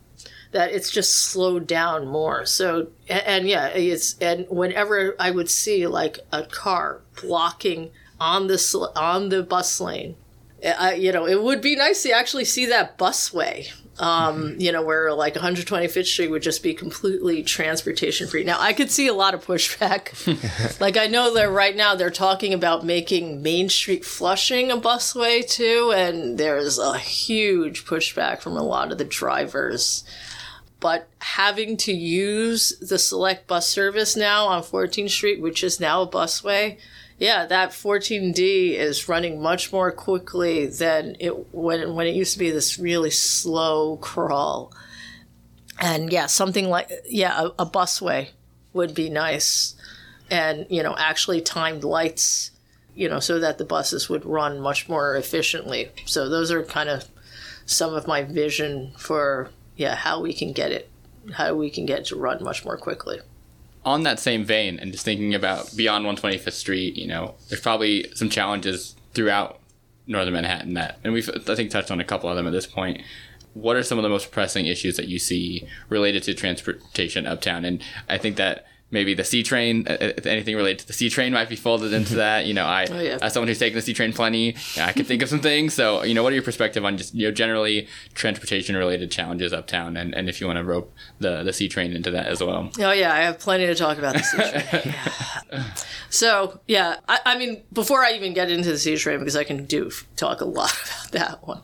[0.52, 2.46] that it's just slowed down more.
[2.46, 8.48] So and, and yeah it's and whenever i would see like a car blocking on
[8.48, 10.16] the on the bus lane
[10.64, 14.72] eh, I, you know it would be nice to actually see that busway um, you
[14.72, 18.44] know, where like 125th Street would just be completely transportation free.
[18.44, 20.80] Now, I could see a lot of pushback.
[20.80, 25.48] like, I know that right now they're talking about making Main Street Flushing a busway
[25.48, 30.04] too, and there's a huge pushback from a lot of the drivers.
[30.80, 36.04] But having to use the select bus service now on 14th Street, which is now
[36.04, 36.78] a busway,
[37.20, 42.40] yeah, that 14D is running much more quickly than it when when it used to
[42.40, 44.72] be this really slow crawl.
[45.80, 48.30] And yeah, something like yeah, a, a busway
[48.74, 49.76] would be nice,
[50.30, 52.52] and you know, actually timed lights,
[52.94, 55.90] you know, so that the buses would run much more efficiently.
[56.06, 57.06] So those are kind of
[57.66, 60.88] some of my vision for yeah how we can get it,
[61.34, 63.22] how we can get it to run much more quickly
[63.88, 68.06] on that same vein and just thinking about beyond 125th Street, you know, there's probably
[68.16, 69.62] some challenges throughout
[70.08, 72.68] northern Manhattan that, and we've I think touched on a couple of them at this
[72.68, 73.02] point.
[73.54, 77.64] What are some of the most pressing issues that you see related to transportation uptown?
[77.64, 81.10] And I think that maybe the C train, uh, uh, anything related to the C
[81.10, 82.46] train might be folded into that.
[82.46, 83.18] You know, I, oh, yeah.
[83.22, 85.74] as someone who's taken the C train plenty, I can think of some things.
[85.74, 89.54] So, you know, what are your perspective on just, you know, generally transportation related challenges
[89.54, 89.98] uptown?
[89.98, 92.72] And, and if you want to rope the, the C train into that as well.
[92.80, 94.96] Oh, yeah, I have plenty to talk about the C train.
[95.52, 95.64] yeah.
[96.10, 99.44] So, yeah, I, I mean, before I even get into the C train, because I
[99.44, 101.62] can do talk a lot about that one.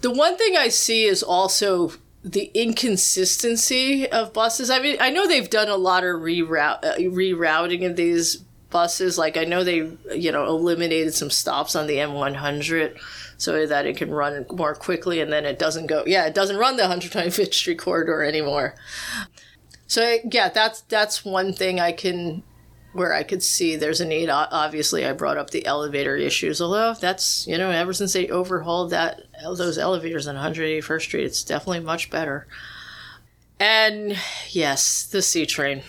[0.00, 1.92] The one thing I see is also
[2.26, 4.68] the inconsistency of buses.
[4.68, 8.36] I mean, I know they've done a lot of reroute, uh, rerouting of these
[8.68, 9.16] buses.
[9.16, 12.98] Like I know they, you know, eliminated some stops on the M100
[13.38, 16.56] so that it can run more quickly and then it doesn't go yeah it doesn't
[16.56, 18.74] run the 125th street corridor anymore
[19.86, 22.42] so yeah that's that's one thing i can
[22.96, 26.94] where i could see there's a need obviously i brought up the elevator issues although
[26.94, 31.80] that's you know ever since they overhauled that those elevators on 181st street it's definitely
[31.80, 32.46] much better
[33.60, 34.16] and
[34.50, 35.82] yes the c train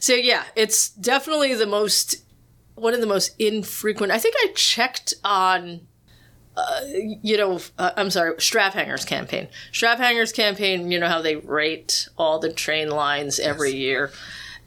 [0.00, 2.24] so yeah it's definitely the most
[2.74, 5.80] one of the most infrequent i think i checked on
[6.58, 6.80] uh,
[7.22, 9.46] you know, uh, I'm sorry, Straphangers campaign.
[9.72, 13.78] Straphangers campaign, you know how they rate all the train lines every yes.
[13.78, 14.10] year.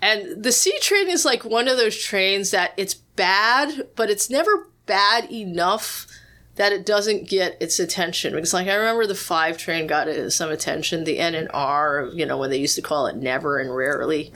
[0.01, 4.29] And the C train is like one of those trains that it's bad, but it's
[4.29, 6.07] never bad enough
[6.55, 8.33] that it doesn't get its attention.
[8.33, 12.25] Because like I remember the five train got some attention, the N and R, you
[12.25, 14.31] know, when they used to call it never and rarely.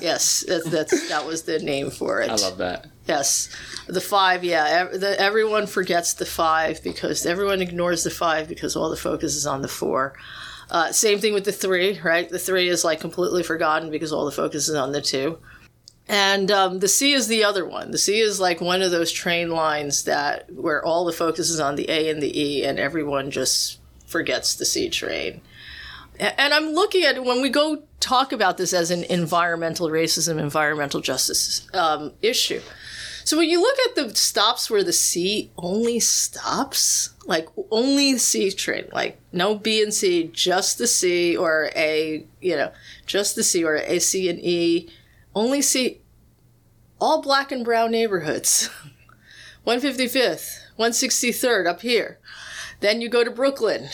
[0.00, 2.30] yes, that, that's that was the name for it.
[2.30, 2.88] I love that.
[3.06, 3.48] Yes,
[3.86, 4.44] the five.
[4.44, 9.34] Yeah, the, everyone forgets the five because everyone ignores the five because all the focus
[9.36, 10.14] is on the four.
[10.72, 12.30] Uh, same thing with the three, right?
[12.30, 15.38] The three is like completely forgotten because all the focus is on the two.
[16.08, 17.90] And um, the C is the other one.
[17.90, 21.60] The C is like one of those train lines that where all the focus is
[21.60, 25.42] on the A and the E, and everyone just forgets the C train.
[26.18, 31.00] And I'm looking at when we go talk about this as an environmental racism, environmental
[31.00, 32.62] justice um, issue.
[33.24, 38.50] So when you look at the stops where the C only stops, like only C
[38.50, 42.72] train, like no B and C, just the C or a, you know,
[43.06, 44.88] just the C or a C and E,
[45.34, 46.00] only C,
[47.00, 48.70] all black and brown neighborhoods.
[49.66, 52.18] 155th, 163rd up here.
[52.80, 53.88] Then you go to Brooklyn.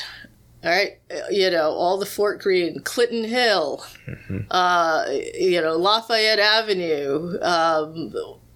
[0.64, 0.98] All right,
[1.30, 4.38] you know, all the Fort Greene, Clinton Hill, mm-hmm.
[4.50, 5.04] uh,
[5.38, 8.12] you know, Lafayette Avenue, um,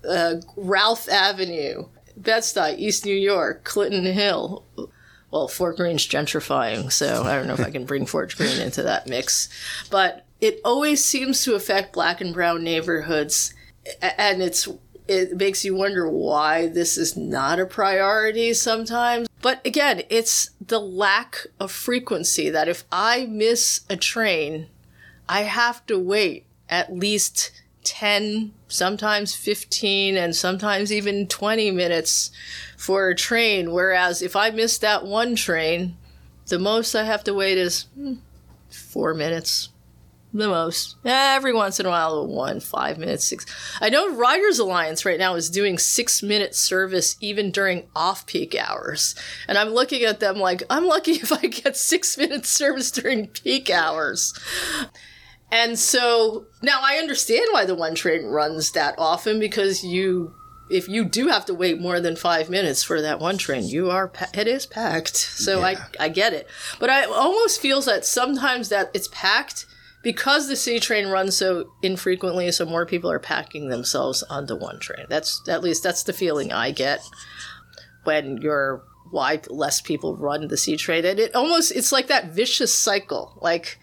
[0.09, 1.87] uh, Ralph Avenue,
[2.17, 4.65] Bed-Stuy, East New York, Clinton Hill.
[5.31, 8.83] Well, Fort Greene's gentrifying, so I don't know if I can bring Fort Greene into
[8.83, 9.49] that mix.
[9.91, 13.55] But it always seems to affect black and brown neighborhoods,
[14.03, 14.69] and it's
[15.09, 19.29] it makes you wonder why this is not a priority sometimes.
[19.41, 24.69] But again, it's the lack of frequency that if I miss a train,
[25.29, 27.51] I have to wait at least
[27.85, 32.31] 10, sometimes 15, and sometimes even 20 minutes
[32.77, 33.73] for a train.
[33.73, 35.97] Whereas if I miss that one train,
[36.47, 38.15] the most I have to wait is hmm,
[38.71, 39.69] four minutes.
[40.35, 40.97] The most.
[41.05, 43.45] Every once in a while, one, five minutes, six.
[43.83, 48.55] I know Riders Alliance right now is doing six minute service even during off peak
[48.55, 49.15] hours.
[49.47, 53.27] And I'm looking at them like, I'm lucky if I get six minute service during
[53.27, 54.33] peak hours.
[55.53, 60.35] And so now I understand why the one train runs that often because you
[60.71, 63.91] if you do have to wait more than five minutes for that one train, you
[63.91, 65.17] are it is packed.
[65.17, 65.85] So yeah.
[66.01, 66.49] I I get it,
[66.81, 69.67] but I almost feels that sometimes that it's packed
[70.03, 74.81] because the C train runs so infrequently, so more people are packing themselves onto one
[74.81, 75.05] train.
[75.11, 77.03] That's at least that's the feeling I get
[78.05, 82.33] when you're why less people run the C train, and it almost it's like that
[82.33, 83.79] vicious cycle, like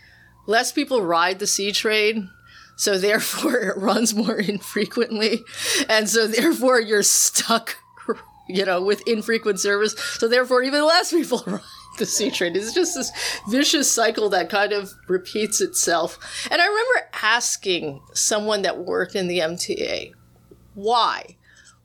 [0.50, 2.32] less people ride the C train.
[2.76, 5.46] So therefore it runs more infrequently.
[5.88, 7.78] And so therefore you're stuck,
[8.50, 9.94] you know, with infrequent service.
[9.98, 11.62] So therefore even less people ride
[12.00, 12.56] the C train.
[12.56, 13.12] It's just this
[13.50, 16.18] vicious cycle that kind of repeats itself.
[16.50, 20.14] And I remember asking someone that worked in the MTA,
[20.74, 21.36] why?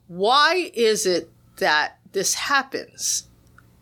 [0.07, 3.29] Why is it that this happens?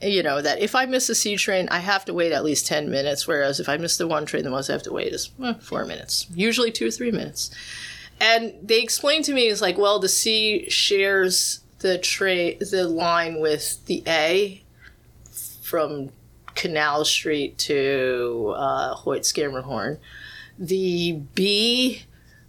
[0.03, 2.67] You know, that if I miss a C train, I have to wait at least
[2.67, 5.12] 10 minutes, whereas if I miss the one train, the most I have to wait
[5.12, 7.51] is eh, four minutes, usually two or three minutes.
[8.21, 13.41] And they explained to me, it's like, well, the C shares the train, the line
[13.41, 14.62] with the A
[15.62, 16.11] from
[16.55, 19.99] Canal Street to uh, Hoyt Schermerhorn.
[20.59, 22.03] The B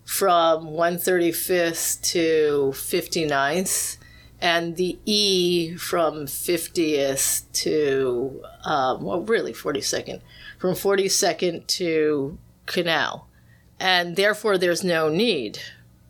[0.05, 3.97] from 135th to 59th
[4.43, 10.19] and the E from 50th to, um, well, really 42nd,
[10.59, 13.29] from 42nd to Canal.
[13.79, 15.59] And therefore, there's no need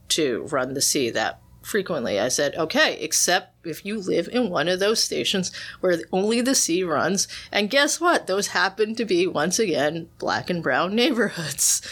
[0.10, 2.20] to run the C that frequently.
[2.20, 6.56] I said, okay, except if you live in one of those stations where only the
[6.56, 7.28] C runs.
[7.52, 8.26] And guess what?
[8.26, 11.84] Those happen to be, once again, black and brown neighborhoods.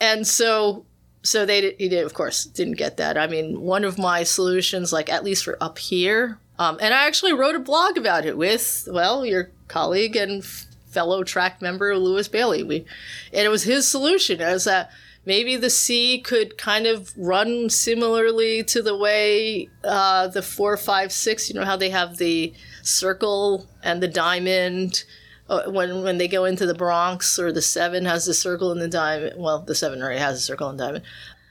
[0.00, 0.86] And so
[1.22, 4.92] so they he did of course didn't get that i mean one of my solutions
[4.92, 8.36] like at least for up here um, and i actually wrote a blog about it
[8.36, 12.84] with well your colleague and fellow TRAC member Louis Bailey we
[13.32, 14.90] and it was his solution as that
[15.24, 21.12] maybe the C could kind of run similarly to the way uh, the four, five,
[21.12, 21.48] six.
[21.48, 22.52] You know how they have the
[22.82, 25.04] circle and the diamond
[25.50, 28.80] uh, when when they go into the Bronx, or the seven has the circle and
[28.80, 29.34] the diamond.
[29.36, 31.04] Well, the seven already has a circle and diamond.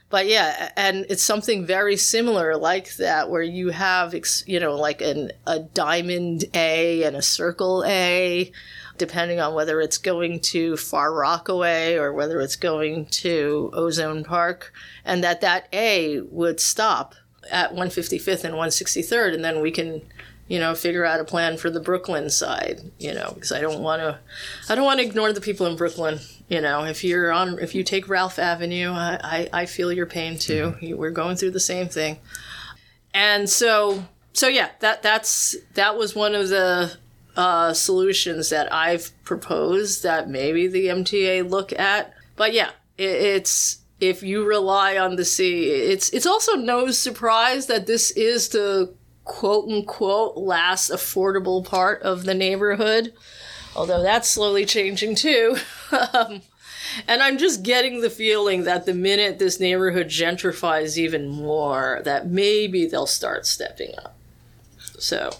[0.08, 4.12] But yeah, and it's something very similar like that, where you have,
[4.46, 8.50] you know, like an a diamond A and a circle A,
[8.98, 14.72] depending on whether it's going to Far Rockaway or whether it's going to Ozone Park,
[15.04, 17.14] and that that A would stop
[17.52, 20.02] at 155th and 163rd, and then we can
[20.50, 23.82] you know, figure out a plan for the Brooklyn side, you know, because I don't
[23.82, 24.18] want to,
[24.68, 26.18] I don't want to ignore the people in Brooklyn.
[26.48, 30.06] You know, if you're on, if you take Ralph Avenue, I, I, I feel your
[30.06, 30.74] pain too.
[30.82, 30.96] Mm-hmm.
[30.96, 32.18] We're going through the same thing,
[33.14, 36.96] and so, so yeah, that that's that was one of the
[37.36, 42.12] uh, solutions that I've proposed that maybe the MTA look at.
[42.34, 47.66] But yeah, it, it's if you rely on the C, it's it's also no surprise
[47.66, 48.92] that this is the
[49.24, 53.12] quote unquote last affordable part of the neighborhood,
[53.76, 55.56] although that's slowly changing too.
[56.12, 56.42] um,
[57.06, 62.28] and I'm just getting the feeling that the minute this neighborhood gentrifies even more, that
[62.28, 64.16] maybe they'll start stepping up.
[64.98, 65.30] So.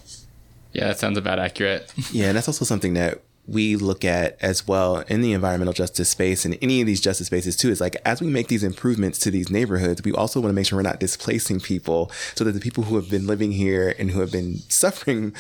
[0.73, 1.93] Yeah, that sounds about accurate.
[2.13, 6.09] yeah, and that's also something that we look at as well in the environmental justice
[6.09, 9.19] space and any of these justice spaces too is like as we make these improvements
[9.19, 12.53] to these neighborhoods we also want to make sure we're not displacing people so that
[12.53, 15.35] the people who have been living here and who have been suffering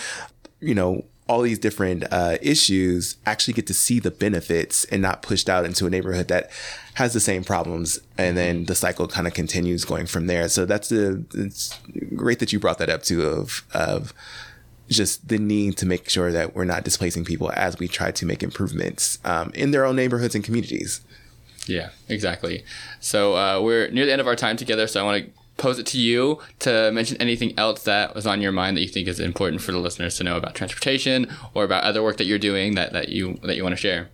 [0.60, 5.22] you know all these different uh, issues actually get to see the benefits and not
[5.22, 6.50] pushed out into a neighborhood that
[6.94, 10.48] has the same problems and then the cycle kind of continues going from there.
[10.48, 11.78] So that's the it's
[12.16, 14.12] great that you brought that up too of of
[14.90, 18.26] just the need to make sure that we're not displacing people as we try to
[18.26, 21.00] make improvements um, in their own neighborhoods and communities.
[21.66, 22.64] Yeah, exactly.
[23.00, 25.78] So uh, we're near the end of our time together, so I want to pose
[25.78, 29.06] it to you to mention anything else that was on your mind that you think
[29.06, 32.38] is important for the listeners to know about transportation or about other work that you're
[32.38, 34.08] doing that, that you that you want to share.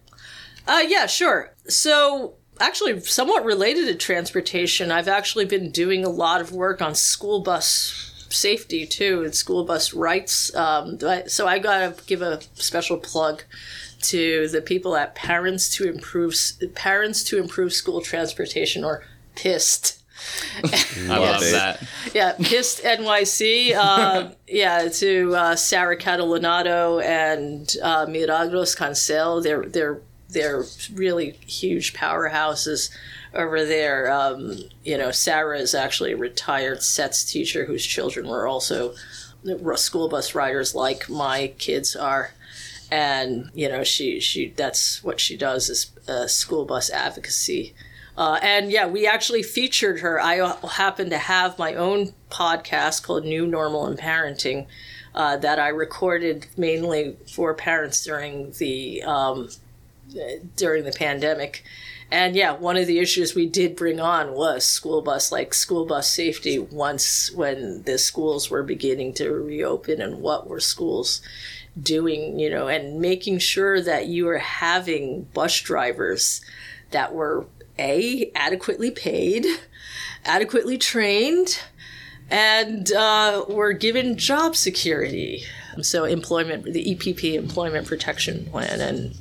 [0.66, 1.54] Uh, yeah, sure.
[1.68, 6.94] So actually somewhat related to transportation, I've actually been doing a lot of work on
[6.94, 10.54] school bus safety too and school bus rights.
[10.54, 13.42] Um, so I got to give a special plug
[14.02, 16.34] to the people at Parents to Improve
[16.74, 19.04] Parents to Improve School Transportation or
[19.34, 20.02] PIST.
[20.64, 21.82] I love that.
[22.14, 23.74] Yeah, PIST NYC.
[23.74, 29.42] Uh, yeah, to uh, Sarah Catalanato and uh, Milagros Cancel.
[29.42, 32.90] They're they're they're really huge powerhouses
[33.36, 34.10] over there.
[34.10, 38.94] Um, you know, Sarah is actually a retired SETSS teacher whose children were also
[39.76, 42.32] school bus riders, like my kids are.
[42.90, 47.74] And you know, she she that's what she does is uh, school bus advocacy.
[48.16, 50.20] Uh, and yeah, we actually featured her.
[50.20, 54.66] I happen to have my own podcast called New Normal in Parenting
[55.14, 59.48] uh, that I recorded mainly for parents during the um,
[60.56, 61.64] during the pandemic
[62.10, 65.84] and yeah, one of the issues we did bring on was school bus, like school
[65.86, 71.20] bus safety once when the schools were beginning to reopen and what were schools
[71.80, 76.40] doing, you know, and making sure that you were having bus drivers
[76.92, 77.46] that were
[77.76, 79.44] A, adequately paid,
[80.24, 81.60] adequately trained,
[82.30, 85.42] and uh, were given job security.
[85.82, 89.14] So, employment, the EPP, Employment Protection Plan, and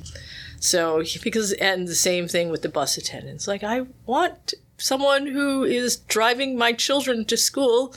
[0.58, 3.48] so because and the same thing with the bus attendants.
[3.48, 7.94] Like I want someone who is driving my children to school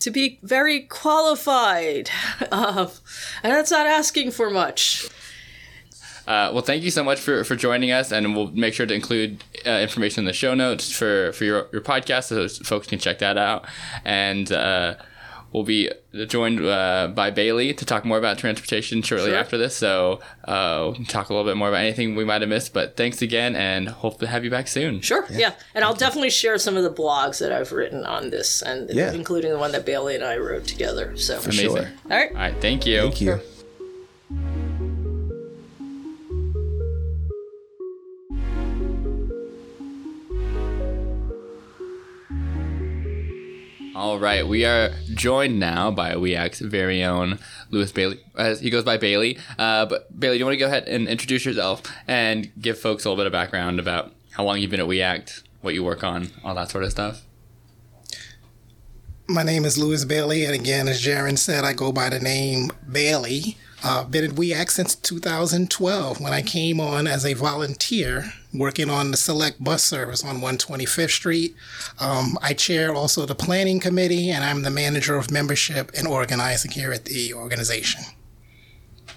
[0.00, 2.10] to be very qualified,
[2.50, 2.90] um,
[3.42, 5.08] and that's not asking for much.
[6.26, 8.94] Uh, well, thank you so much for, for joining us, and we'll make sure to
[8.94, 12.98] include uh, information in the show notes for, for your, your podcast so folks can
[12.98, 13.66] check that out.
[14.06, 14.94] And uh,
[15.54, 15.88] we'll be
[16.26, 19.38] joined uh, by Bailey to talk more about transportation shortly sure.
[19.38, 19.74] after this.
[19.74, 22.74] So uh, talk a little bit more about anything we might have missed.
[22.74, 25.00] But thanks again, and hope to have you back soon.
[25.00, 25.52] Sure, yeah, yeah.
[25.74, 29.12] and I'll definitely share some of the blogs that I've written on this, and yeah.
[29.12, 31.16] including the one that Bailey and I wrote together.
[31.16, 31.68] So For amazing.
[31.68, 31.92] Sure.
[32.10, 32.60] All right, all right.
[32.60, 33.00] Thank you.
[33.00, 34.60] Thank you.
[43.94, 47.38] All right, we are joined now by WE ACT's very own
[47.70, 48.18] Louis Bailey.
[48.36, 49.38] As he goes by Bailey.
[49.56, 53.04] Uh, but Bailey, do you want to go ahead and introduce yourself and give folks
[53.04, 55.84] a little bit of background about how long you've been at WE ACT, what you
[55.84, 57.22] work on, all that sort of stuff?
[59.28, 62.72] My name is Louis Bailey, and again, as Jaron said, I go by the name
[62.90, 63.58] Bailey.
[63.84, 68.88] Uh, been at WE ACT since 2012 when I came on as a volunteer working
[68.88, 71.56] on the select bus service on 125th Street.
[72.00, 76.70] Um, I chair also the planning committee, and I'm the manager of membership and organizing
[76.70, 78.04] here at the organization.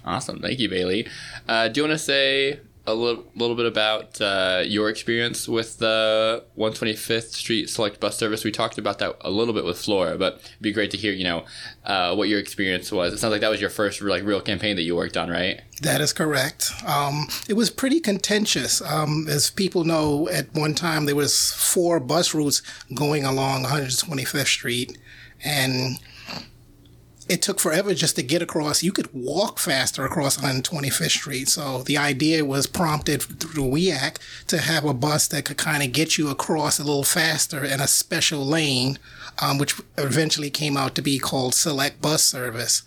[0.03, 0.39] Awesome.
[0.39, 1.07] Thank you, Bailey.
[1.47, 5.77] Uh, do you want to say a little, little bit about uh, your experience with
[5.77, 8.45] the 125th Street Select Bus Service?
[8.45, 11.11] We talked about that a little bit with Flora, but it'd be great to hear,
[11.11, 11.45] you know,
[11.83, 13.13] uh, what your experience was.
[13.13, 15.61] It sounds like that was your first like real campaign that you worked on, right?
[15.81, 16.71] That is correct.
[16.87, 18.81] Um, it was pretty contentious.
[18.81, 22.61] Um, as people know, at one time there was four bus routes
[22.93, 24.97] going along 125th Street,
[25.43, 25.99] and
[27.29, 28.83] it took forever just to get across.
[28.83, 31.49] You could walk faster across 125th Street.
[31.49, 35.83] So the idea was prompted through WE ACT to have a bus that could kind
[35.83, 38.99] of get you across a little faster in a special lane,
[39.41, 42.83] um, which eventually came out to be called Select Bus Service.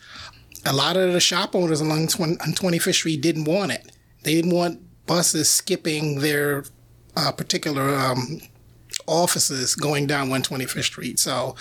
[0.64, 3.92] A lot of the shop owners along 20, 25th Street didn't want it.
[4.22, 6.64] They didn't want buses skipping their
[7.16, 8.40] uh, particular um,
[9.06, 11.18] offices going down 125th Street.
[11.18, 11.56] So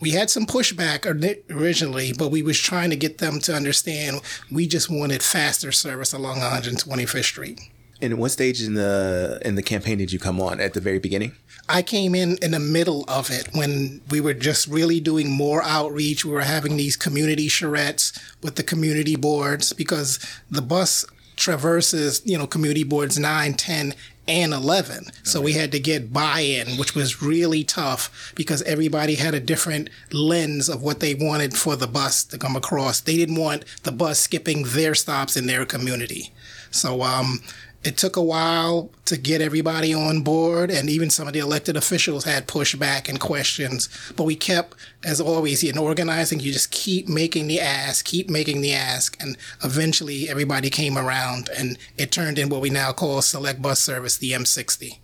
[0.00, 1.06] we had some pushback
[1.50, 4.20] originally, but we was trying to get them to understand
[4.50, 7.60] we just wanted faster service along 125th Street.
[8.00, 10.98] And what stage in the in the campaign did you come on at the very
[10.98, 11.36] beginning?
[11.68, 15.62] I came in in the middle of it when we were just really doing more
[15.62, 16.24] outreach.
[16.24, 20.18] We were having these community charrettes with the community boards because
[20.50, 23.94] the bus traverses, you know, community boards 9, 10,
[24.28, 25.06] and 11.
[25.24, 29.40] So we had to get buy in, which was really tough because everybody had a
[29.40, 33.00] different lens of what they wanted for the bus to come across.
[33.00, 36.32] They didn't want the bus skipping their stops in their community.
[36.70, 37.40] So, um,
[37.84, 41.76] it took a while to get everybody on board, and even some of the elected
[41.76, 43.88] officials had pushback and questions.
[44.16, 48.60] But we kept, as always, in organizing, you just keep making the ask, keep making
[48.60, 53.20] the ask, and eventually everybody came around, and it turned in what we now call
[53.20, 54.98] Select Bus Service, the M60.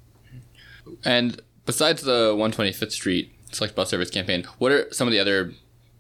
[1.04, 5.52] And besides the 125th Street Select Bus Service campaign, what are some of the other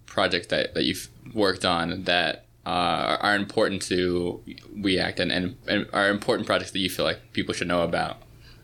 [0.06, 4.42] projects that, that you've worked on that uh, are important to
[4.76, 7.80] WE ACT and, and, and are important projects that you feel like people should know
[7.80, 8.18] about?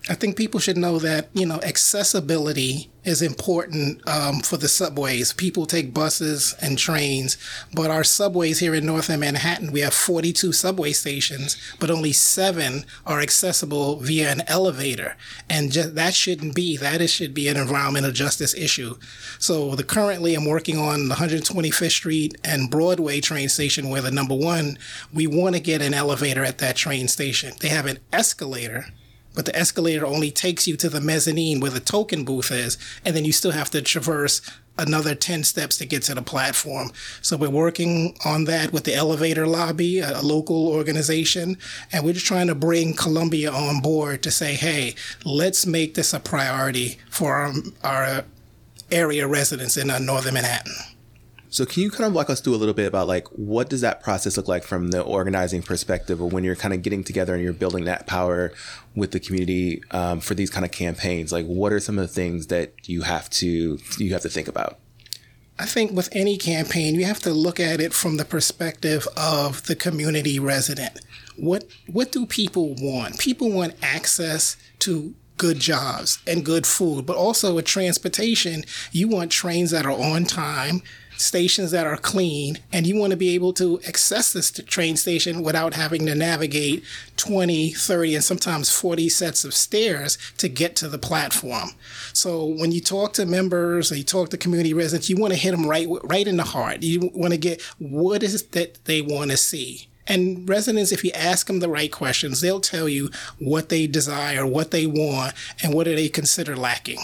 [0.06, 5.32] I think people should know that, you know, accessibility is important um, for the subways.
[5.32, 7.38] People take buses and trains,
[7.72, 12.84] but our subways here in North Manhattan, we have 42 subway stations, but only seven
[13.06, 15.16] are accessible via an elevator.
[15.48, 16.76] And just, that shouldn't be.
[16.76, 18.96] That is, should be an environmental justice issue.
[19.38, 24.10] So the currently I'm working on the 125th Street and Broadway train station where the
[24.10, 24.78] number one,
[25.14, 27.54] we want to get an elevator at that train station.
[27.60, 28.86] They have an escalator
[29.34, 33.14] but the escalator only takes you to the mezzanine where the token booth is, and
[33.14, 34.40] then you still have to traverse
[34.76, 36.90] another 10 steps to get to the platform.
[37.22, 41.58] So we're working on that with the elevator lobby, a, local organization,
[41.92, 46.12] and we're just trying to bring Columbia on board to say, hey, let's make this
[46.12, 48.24] a priority for our, our
[48.90, 50.74] area residents in uh, northern Manhattan.
[51.54, 53.80] So can you kind of walk us through a little bit about like what does
[53.82, 57.32] that process look like from the organizing perspective of when you're kind of getting together
[57.32, 58.52] and you're building that power
[58.96, 61.30] with the community um, for these kind of campaigns?
[61.30, 64.48] Like what are some of the things that you have to you have to think
[64.48, 64.80] about?
[65.56, 69.64] I think with any campaign, you have to look at it from the perspective of
[69.66, 71.02] the community resident.
[71.36, 73.20] What what do people want?
[73.20, 79.30] People want access to good jobs and good food, but also with transportation, you want
[79.30, 80.82] trains that are on time
[81.16, 85.42] stations that are clean and you want to be able to access this train station
[85.42, 86.84] without having to navigate
[87.16, 91.70] 20, 30, and sometimes 40 sets of stairs to get to the platform.
[92.12, 95.38] So when you talk to members or you talk to community residents, you want to
[95.38, 96.82] hit them right, right in the heart.
[96.82, 99.88] You want to get what is it that they want to see.
[100.06, 104.46] And residents, if you ask them the right questions, they'll tell you what they desire,
[104.46, 106.98] what they want, and what do they consider lacking.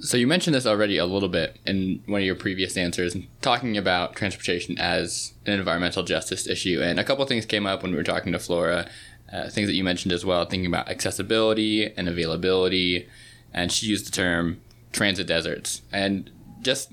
[0.00, 3.76] So you mentioned this already a little bit in one of your previous answers, talking
[3.76, 6.80] about transportation as an environmental justice issue.
[6.82, 8.88] And a couple things came up when we were talking to Flora,
[9.30, 13.08] uh, things that you mentioned as well, thinking about accessibility and availability.
[13.52, 15.82] And she used the term transit deserts.
[15.92, 16.30] And
[16.62, 16.90] just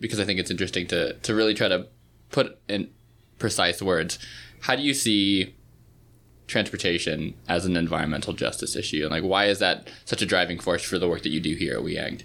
[0.00, 1.86] because I think it's interesting to, to really try to
[2.32, 2.90] put in
[3.38, 4.18] precise words,
[4.62, 5.54] how do you see
[6.48, 9.02] transportation as an environmental justice issue?
[9.02, 11.54] And like, why is that such a driving force for the work that you do
[11.54, 12.24] here at WE ACT?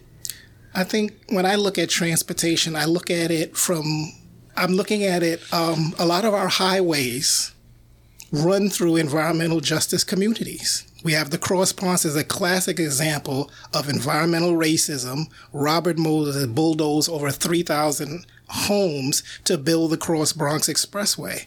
[0.73, 4.11] I think when I look at transportation, I look at it from,
[4.55, 7.53] I'm looking at it, um, a lot of our highways
[8.31, 10.83] run through environmental justice communities.
[11.03, 15.31] We have the Cross Bronx as a classic example of environmental racism.
[15.53, 21.45] Robert Moses bulldozed over 3,000 homes to build the Cross Bronx Expressway.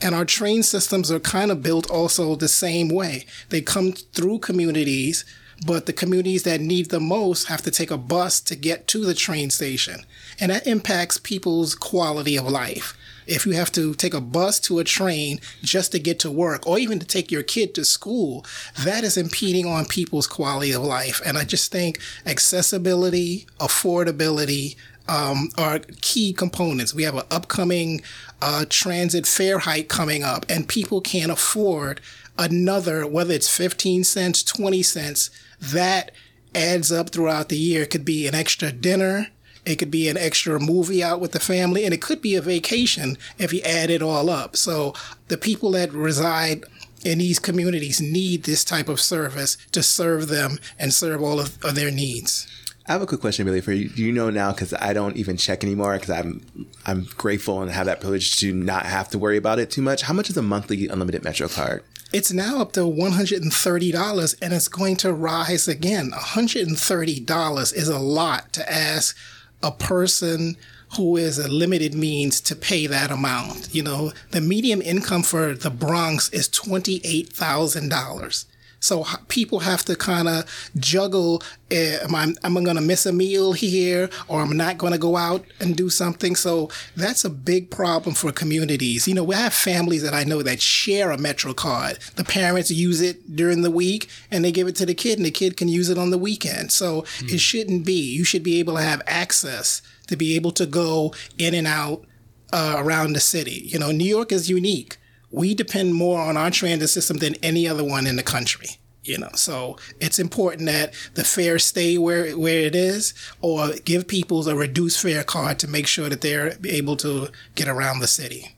[0.00, 3.26] And our train systems are kind of built also the same way.
[3.50, 5.24] They come through communities,
[5.66, 9.04] but the communities that need the most have to take a bus to get to
[9.04, 10.04] the train station.
[10.40, 12.96] And that impacts people's quality of life.
[13.26, 16.66] If you have to take a bus to a train just to get to work
[16.66, 18.44] or even to take your kid to school,
[18.82, 21.20] that is impeding on people's quality of life.
[21.24, 24.76] And I just think accessibility, affordability,
[25.08, 26.94] um, are key components.
[26.94, 28.02] We have an upcoming
[28.40, 32.00] uh, transit fare hike coming up, and people can't afford
[32.38, 35.30] another, whether it's 15 cents, 20 cents,
[35.62, 36.10] that
[36.54, 37.82] adds up throughout the year.
[37.82, 39.28] It could be an extra dinner.
[39.64, 42.42] It could be an extra movie out with the family, and it could be a
[42.42, 44.56] vacation if you add it all up.
[44.56, 44.92] So
[45.28, 46.64] the people that reside
[47.04, 51.62] in these communities need this type of service to serve them and serve all of,
[51.64, 52.48] of their needs.
[52.86, 53.88] I have a quick question, Billy, for you.
[53.88, 54.50] Do you know now?
[54.50, 55.94] Because I don't even check anymore.
[55.94, 56.44] Because I'm
[56.84, 60.02] I'm grateful and have that privilege to not have to worry about it too much.
[60.02, 61.84] How much is a monthly unlimited Metro card?
[62.12, 66.10] It's now up to $130 and it's going to rise again.
[66.10, 69.16] $130 is a lot to ask
[69.62, 70.58] a person
[70.96, 73.74] who is a limited means to pay that amount.
[73.74, 78.44] You know, the median income for the Bronx is $28,000.
[78.82, 80.44] So people have to kind of
[80.76, 81.42] juggle.
[81.70, 84.92] Uh, am I, am I going to miss a meal here, or I'm not going
[84.92, 86.34] to go out and do something?
[86.34, 89.06] So that's a big problem for communities.
[89.06, 91.98] You know, we have families that I know that share a Metro card.
[92.16, 95.26] The parents use it during the week, and they give it to the kid, and
[95.26, 96.72] the kid can use it on the weekend.
[96.72, 97.32] So mm.
[97.32, 98.00] it shouldn't be.
[98.00, 102.04] You should be able to have access to be able to go in and out
[102.52, 103.62] uh, around the city.
[103.64, 104.98] You know, New York is unique
[105.32, 108.68] we depend more on our transit system than any other one in the country
[109.04, 109.30] you know?
[109.34, 114.54] So it's important that the fare stay where where it is or give people a
[114.54, 118.56] reduced fare card to make sure that they're able to get around the city.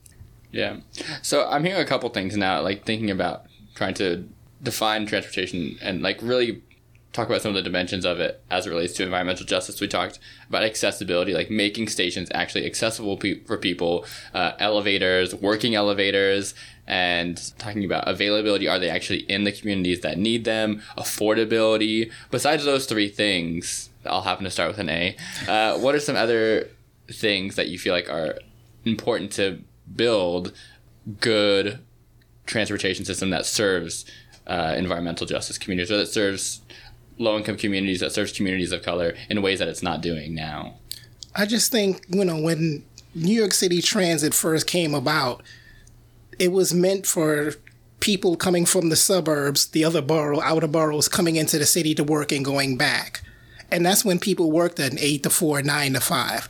[0.51, 0.77] Yeah.
[1.21, 3.45] So i'm hearing a couple things now like thinking about
[3.75, 4.27] trying to
[4.63, 6.63] define transportation and like really
[7.15, 9.79] talk about some of the dimensions of it as it relates to environmental justice.
[9.79, 15.75] We talked about accessibility, like making stations actually accessible pe- for people, uh, elevators, working
[15.75, 16.53] elevators,
[16.85, 18.67] and talking about availability.
[18.67, 20.81] Are they actually in the communities that need them?
[20.97, 22.11] Affordability.
[22.31, 25.15] Besides those three things, I'll happen to start with an A.
[25.47, 26.69] Uh, what are some other
[27.09, 28.39] things that you feel like are
[28.83, 29.61] important to
[29.95, 30.51] build
[31.21, 31.79] good
[32.45, 34.05] transportation system that serves
[34.47, 36.61] uh, environmental justice communities or that serves
[37.17, 40.75] low income communities, that serves communities of color in ways that it's not doing now?
[41.35, 45.43] I just think, you know, when New York City Transit first came about,
[46.39, 47.53] it was meant for
[47.99, 52.03] people coming from the suburbs, the other borough, outer boroughs, coming into the city to
[52.03, 53.21] work and going back.
[53.71, 56.49] And that's when people worked at 8 to 4, 9 to 5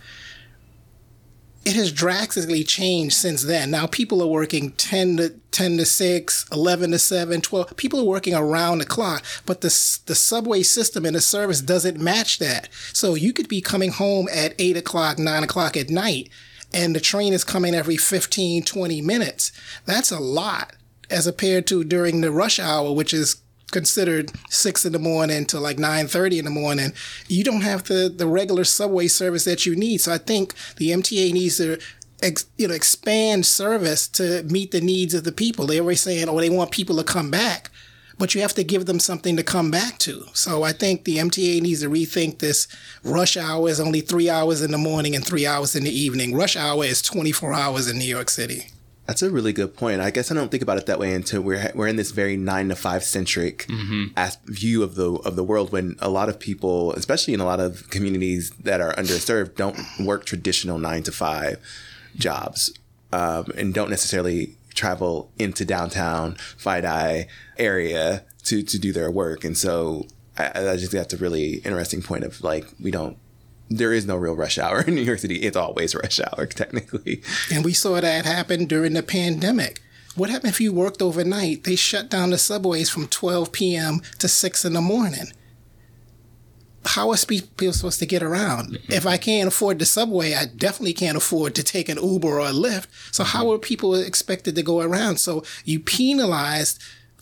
[1.66, 3.72] it has drastically changed since then.
[3.72, 7.76] Now people are working 10 to 10 to 6, 11 to 7, 12.
[7.76, 12.00] People are working around the clock, but the, the subway system and the service doesn't
[12.00, 12.70] match that.
[12.94, 16.30] So you could be coming home at 8 o'clock, 9 o'clock at night,
[16.72, 19.52] and the train is coming every 15, 20 minutes.
[19.86, 20.74] That's a lot
[21.10, 23.38] as compared to during the rush hour, which is
[23.72, 26.94] considered six in the morning to like nine thirty in the morning,
[27.28, 30.02] you don't have the the regular subway service that you need.
[30.02, 31.80] So I think the MTA needs to
[32.24, 35.68] Ex, you know, expand service to meet the needs of the people.
[35.68, 37.70] They're always saying, oh, they want people to come back,
[38.18, 40.26] but you have to give them something to come back to.
[40.34, 42.68] So I think the MTA needs to rethink this.
[43.04, 46.34] Rush hour is only three hours in the morning and three hours in the evening.
[46.34, 48.70] Rush hour is 24 hours in New York City.
[49.08, 50.02] That's a really good point.
[50.02, 52.38] I guess I don't think about it that way until we're we're in this very
[52.38, 54.06] nine to five centric mm-hmm.
[54.18, 55.72] as- view of the of the world.
[55.72, 59.78] When a lot of people, especially in a lot of communities that are underserved, don't
[60.00, 61.60] work traditional nine to five
[62.16, 62.74] jobs
[63.14, 67.28] um, and don't necessarily travel into downtown FiDi
[67.58, 69.44] area to to do their work.
[69.44, 73.18] And so I, I just think that's a really interesting point of like we don't
[73.70, 75.38] there is no real rush hour in New York City.
[75.38, 77.22] It's always rush hour, technically.
[77.52, 79.82] And we saw that happen during the pandemic.
[80.16, 81.66] What happened if you worked overnight?
[81.66, 84.02] They shut down the subways from 12 p.m.
[84.20, 85.28] to 6 in the morning.
[86.86, 88.74] How are people supposed to get around?
[88.74, 88.94] Mm-hmm.
[88.94, 92.40] If I can't afford the subway, I definitely can't afford to take an Uber or
[92.40, 92.88] a Lyft.
[93.12, 93.38] So, mm-hmm.
[93.38, 95.20] how are people expected to go around?
[95.20, 96.82] So, you penalized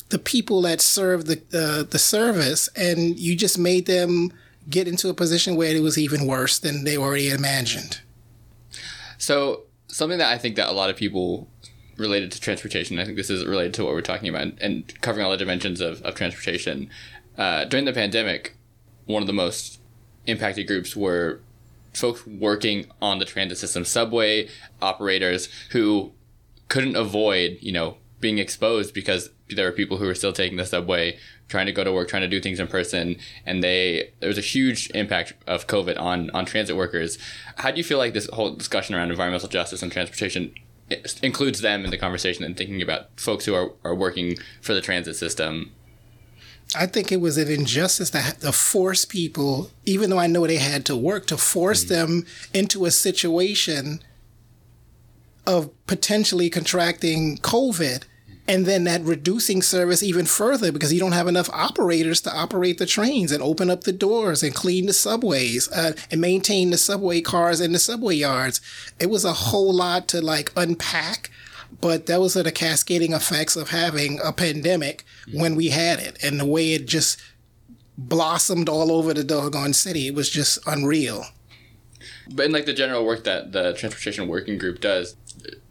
[0.09, 4.33] the people that serve the, uh, the service and you just made them
[4.69, 8.01] get into a position where it was even worse than they already imagined.
[9.17, 11.47] So, something that I think that a lot of people
[11.97, 15.25] related to transportation, I think this is related to what we're talking about and covering
[15.25, 16.89] all the dimensions of, of transportation.
[17.37, 18.55] Uh, during the pandemic,
[19.05, 19.79] one of the most
[20.25, 21.41] impacted groups were
[21.93, 24.49] folks working on the transit system, subway
[24.81, 26.11] operators who
[26.67, 30.65] couldn't avoid, you know, being exposed because there were people who were still taking the
[30.65, 34.27] subway, trying to go to work, trying to do things in person, and they there
[34.27, 37.17] was a huge impact of COVID on on transit workers.
[37.57, 40.53] How do you feel like this whole discussion around environmental justice and transportation
[41.21, 44.81] includes them in the conversation and thinking about folks who are, are working for the
[44.81, 45.71] transit system
[46.75, 50.57] I think it was an injustice to, to force people, even though I know they
[50.57, 51.93] had to work, to force mm-hmm.
[51.93, 53.99] them into a situation
[55.45, 58.03] of potentially contracting COVID
[58.47, 62.77] and then that reducing service even further because you don't have enough operators to operate
[62.77, 66.77] the trains and open up the doors and clean the subways uh, and maintain the
[66.77, 68.59] subway cars and the subway yards.
[68.99, 71.29] It was a whole lot to like unpack
[71.81, 76.39] but those are the cascading effects of having a pandemic when we had it and
[76.39, 77.19] the way it just
[77.97, 80.07] blossomed all over the doggone city.
[80.07, 81.25] It was just unreal.
[82.31, 85.15] But in like the general work that the transportation working group does,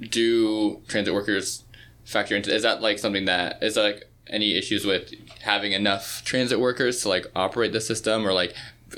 [0.00, 1.64] do transit workers
[2.04, 6.22] factor into is that like something that is that like any issues with having enough
[6.24, 8.54] transit workers to like operate the system or like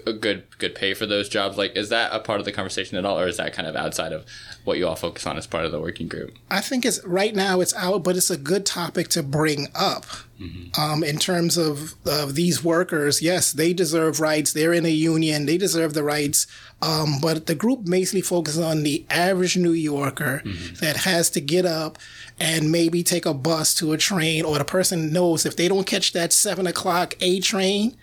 [0.06, 1.56] a good good pay for those jobs?
[1.56, 3.76] Like is that a part of the conversation at all or is that kind of
[3.76, 4.24] outside of
[4.64, 6.36] what you all focus on as part of the working group?
[6.50, 10.06] I think it's right now it's out but it's a good topic to bring up.
[10.34, 10.80] Mm-hmm.
[10.80, 14.52] um, in terms of, of these workers yes they deserve rights.
[14.52, 15.46] They're in a union.
[15.46, 16.48] They deserve the rights.
[16.82, 20.74] Um, but the group mainly focuses on the average new yorker mm-hmm.
[20.84, 21.98] that has to get up
[22.38, 25.86] and maybe take a bus to a train or the person knows if they don't
[25.86, 27.96] catch that seven o'clock a train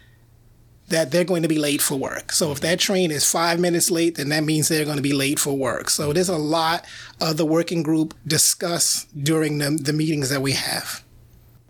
[0.91, 2.31] that they're going to be late for work.
[2.31, 5.13] So if that train is five minutes late, then that means they're going to be
[5.13, 5.89] late for work.
[5.89, 6.85] So there's a lot
[7.19, 11.03] of the working group discuss during the, the meetings that we have.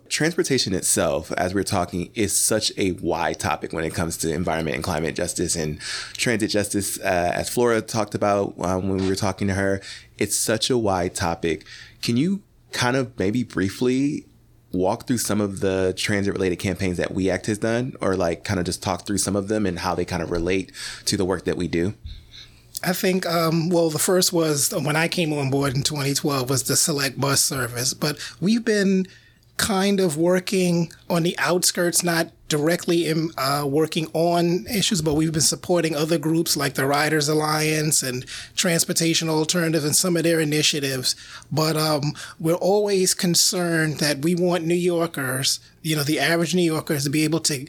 [0.08, 4.74] Transportation itself, as we're talking, is such a wide topic when it comes to environment
[4.74, 5.80] and climate justice and
[6.14, 6.98] transit justice.
[6.98, 9.80] Uh, as Flora talked about um, when we were talking to her,
[10.18, 11.64] it's such a wide topic.
[12.02, 12.42] Can you
[12.72, 14.26] kind of maybe briefly
[14.72, 18.44] walk through some of the transit related campaigns that We Act has done, or like
[18.44, 20.72] kind of just talk through some of them and how they kind of relate
[21.06, 21.94] to the work that we do?
[22.84, 26.64] I think, um, well, the first was when I came on board in 2012 was
[26.64, 29.06] the select bus service, but we've been
[29.56, 35.32] kind of working on the outskirts, not directly in, uh, working on issues, but we've
[35.32, 40.38] been supporting other groups like the Riders Alliance and Transportation Alternative and some of their
[40.38, 41.16] initiatives.
[41.50, 46.70] But um, we're always concerned that we want New Yorkers, you know, the average New
[46.70, 47.66] Yorkers to be able to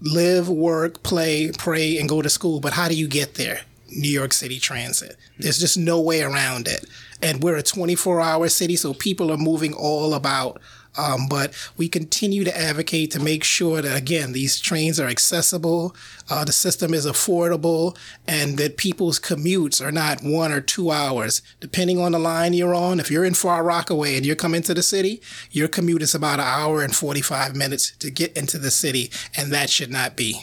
[0.00, 2.58] live, work, play, pray, and go to school.
[2.58, 3.60] But how do you get there?
[3.88, 5.16] New York City Transit.
[5.38, 6.86] There's just no way around it
[7.22, 10.60] and we're a 24 hour city, so people are moving all about.
[10.96, 15.94] Um, but we continue to advocate to make sure that, again, these trains are accessible,
[16.28, 21.42] uh, the system is affordable, and that people's commutes are not one or two hours.
[21.60, 24.74] Depending on the line you're on, if you're in Far Rockaway and you're coming to
[24.74, 28.70] the city, your commute is about an hour and 45 minutes to get into the
[28.70, 30.40] city, and that should not be.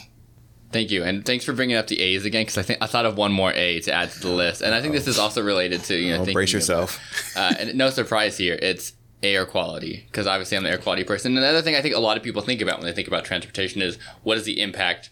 [0.71, 3.05] Thank you, and thanks for bringing up the A's again because I think I thought
[3.05, 5.41] of one more A to add to the list, and I think this is also
[5.41, 6.25] related to you know.
[6.27, 6.99] Oh, brace yourself.
[7.37, 8.91] uh, and no surprise here, it's
[9.23, 11.35] air quality because obviously I'm the air quality person.
[11.35, 13.25] And another thing I think a lot of people think about when they think about
[13.25, 15.09] transportation is what is the impact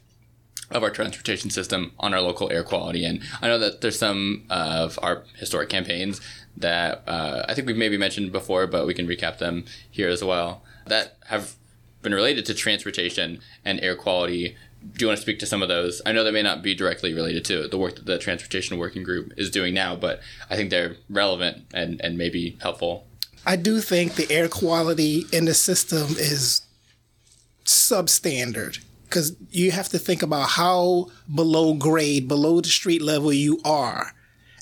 [0.72, 3.06] of our transportation system on our local air quality.
[3.06, 6.22] And I know that there's some of our historic campaigns
[6.58, 10.24] that uh, I think we've maybe mentioned before, but we can recap them here as
[10.24, 11.56] well that have
[12.02, 14.56] been related to transportation and air quality
[14.94, 16.02] do you want to speak to some of those?
[16.06, 19.04] I know they may not be directly related to the work that the Transportation Working
[19.04, 23.08] Group is doing now, but I think they're relevant and, and maybe helpful.
[23.46, 26.62] I do think the air quality in the system is
[27.66, 33.60] substandard because you have to think about how below grade, below the street level you
[33.64, 34.14] are.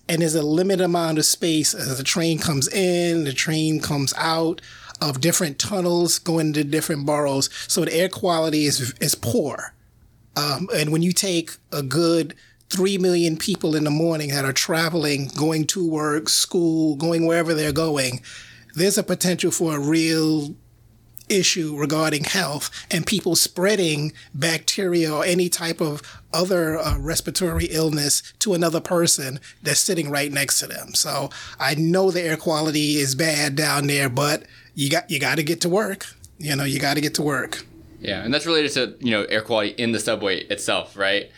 [0.10, 4.14] And there's a limited amount of space as the train comes in, the train comes
[4.18, 4.62] out
[5.02, 7.50] of different tunnels going to different boroughs.
[7.68, 9.74] So the air quality is, is poor.
[10.36, 12.36] Um, and when you take a good
[12.70, 17.54] 3 million people in the morning that are traveling, going to work, school, going wherever
[17.54, 18.22] they're going,
[18.74, 20.56] there's a potential for a real
[21.30, 26.02] issue regarding health and people spreading bacteria or any type of
[26.34, 30.94] other uh, respiratory illness to another person that's sitting right next to them.
[30.94, 34.44] So I know the air quality is bad down there, but
[34.76, 36.08] you got you got to get to work.
[36.38, 37.66] You know, you got to get to work.
[38.00, 41.32] Yeah, and that's related to you know air quality in the subway itself, right?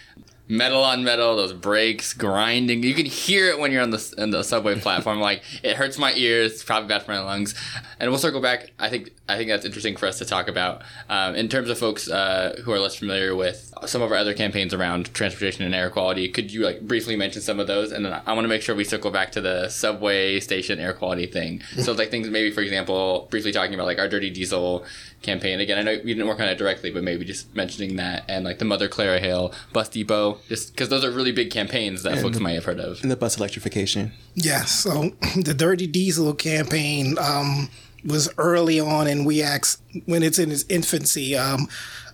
[0.48, 2.84] Metal on metal, those brakes grinding.
[2.84, 5.20] You can hear it when you're on the on the subway platform.
[5.20, 6.54] like it hurts my ears.
[6.54, 7.56] It's probably bad for my lungs.
[8.00, 8.72] And we'll circle back.
[8.80, 11.78] I think I think that's interesting for us to talk about um, in terms of
[11.80, 15.74] folks uh, who are less familiar with some of our other campaigns around transportation and
[15.74, 16.28] air quality.
[16.30, 17.92] Could you like briefly mention some of those?
[17.92, 20.94] And then I want to make sure we circle back to the subway station air
[20.94, 21.62] quality thing.
[21.80, 24.86] so like things maybe for example, briefly talking about like our dirty diesel
[25.26, 25.60] campaign.
[25.60, 28.46] Again, I know we didn't work on it directly, but maybe just mentioning that and
[28.46, 32.14] like the Mother Clara Hale bus depot, just because those are really big campaigns that
[32.14, 33.02] and folks the, might have heard of.
[33.02, 34.12] And the bus electrification.
[34.36, 34.64] Yeah.
[34.66, 37.70] So the Dirty Diesel campaign um,
[38.06, 41.36] was early on in WE ACT's when it's in its infancy.
[41.36, 41.68] Um,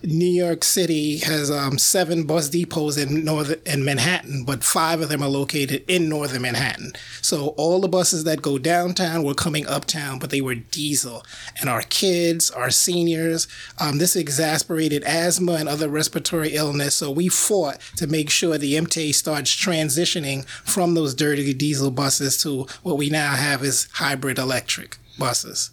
[0.04, 5.08] New York City has um, seven bus depots in northern in Manhattan, but five of
[5.08, 6.92] them are located in northern Manhattan.
[7.20, 11.24] So all the buses that go downtown were coming uptown, but they were diesel.
[11.60, 13.46] And our kids, our seniors,
[13.78, 16.94] um, this exasperated asthma and other respiratory illness.
[16.94, 22.40] So we fought to make sure the MTA starts transitioning from those dirty diesel buses
[22.42, 25.70] to what we now have is hybrid electric buses.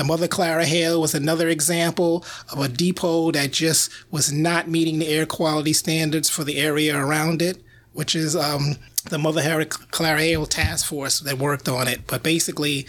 [0.00, 4.98] The Mother Clara Hale was another example of a depot that just was not meeting
[4.98, 8.76] the air quality standards for the area around it, which is um,
[9.10, 12.06] the Mother Clara Hale task force that worked on it.
[12.06, 12.86] But basically,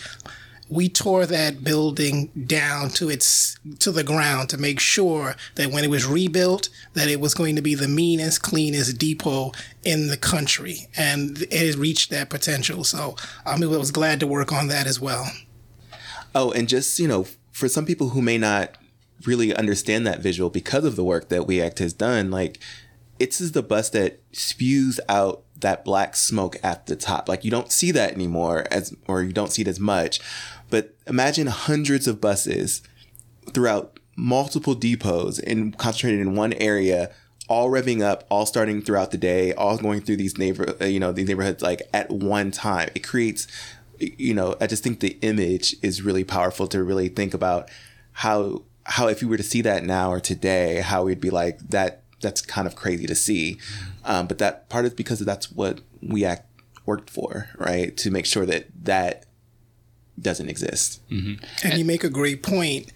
[0.69, 5.83] we tore that building down to its to the ground to make sure that when
[5.83, 9.51] it was rebuilt that it was going to be the meanest cleanest depot
[9.83, 13.17] in the country and it reached that potential so
[13.57, 15.29] mean, I was glad to work on that as well
[16.33, 18.77] Oh, and just, you know, for some people who may not
[19.25, 22.59] really understand that visual because of the work that We Act has done, like
[23.19, 27.29] it's is the bus that spews out that black smoke at the top.
[27.29, 30.19] Like you don't see that anymore as or you don't see it as much.
[30.69, 32.81] But imagine hundreds of buses
[33.53, 37.11] throughout multiple depots and concentrated in one area
[37.47, 41.11] all revving up, all starting throughout the day, all going through these neighbor, you know,
[41.11, 42.89] these neighborhoods like at one time.
[42.95, 43.45] It creates
[44.01, 47.69] you know, I just think the image is really powerful to really think about
[48.13, 51.59] how how if you were to see that now or today, how we'd be like
[51.69, 52.03] that.
[52.21, 53.57] That's kind of crazy to see,
[54.05, 56.45] um, but that part is because that's what WE ACT
[56.85, 57.97] worked for, right?
[57.97, 59.25] To make sure that that
[60.19, 61.01] doesn't exist.
[61.09, 61.67] Mm-hmm.
[61.67, 62.91] And you make a great point.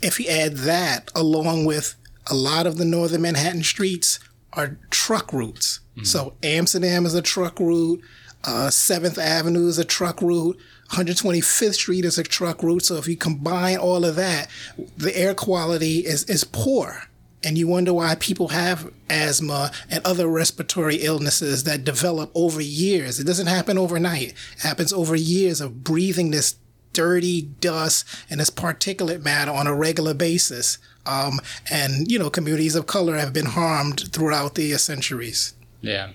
[0.00, 1.96] If you add that along with
[2.26, 4.18] a lot of the northern Manhattan streets
[4.52, 5.80] are truck routes.
[5.96, 6.04] Mm-hmm.
[6.04, 8.00] So Amsterdam is a truck route.
[8.44, 10.58] Uh, 7th Avenue is a truck route.
[10.90, 12.84] 125th Street is a truck route.
[12.84, 14.48] So if you combine all of that,
[14.96, 17.04] the air quality is, is poor.
[17.44, 23.18] And you wonder why people have asthma and other respiratory illnesses that develop over years.
[23.18, 24.34] It doesn't happen overnight.
[24.56, 26.56] It happens over years of breathing this
[26.92, 30.78] dirty dust and this particulate matter on a regular basis.
[31.06, 31.40] Um,
[31.70, 35.54] and, you know, communities of color have been harmed throughout the centuries.
[35.80, 36.10] Yeah.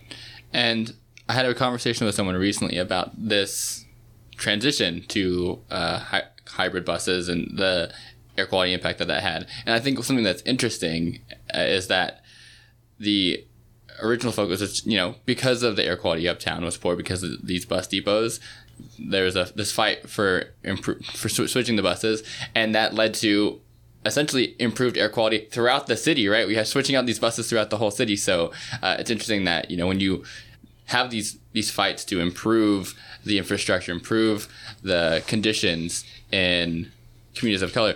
[0.53, 0.93] And
[1.29, 3.85] I had a conversation with someone recently about this
[4.37, 7.91] transition to uh, hy- hybrid buses and the
[8.37, 9.47] air quality impact that that had.
[9.65, 11.21] And I think something that's interesting
[11.53, 12.21] uh, is that
[12.99, 13.45] the
[14.01, 17.45] original focus was, you know, because of the air quality uptown was poor because of
[17.45, 18.39] these bus depots.
[18.99, 22.21] There was a this fight for impro- for sw- switching the buses,
[22.53, 23.59] and that led to
[24.05, 26.27] essentially improved air quality throughout the city.
[26.27, 28.15] Right, we have switching out these buses throughout the whole city.
[28.15, 28.51] So
[28.83, 30.23] uh, it's interesting that you know when you
[30.87, 34.47] have these these fights to improve the infrastructure, improve
[34.81, 36.91] the conditions in
[37.35, 37.95] communities of color,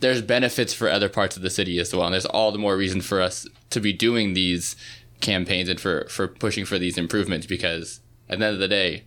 [0.00, 2.04] there's benefits for other parts of the city as well.
[2.04, 4.76] And there's all the more reason for us to be doing these
[5.20, 9.04] campaigns and for, for pushing for these improvements because at the end of the day,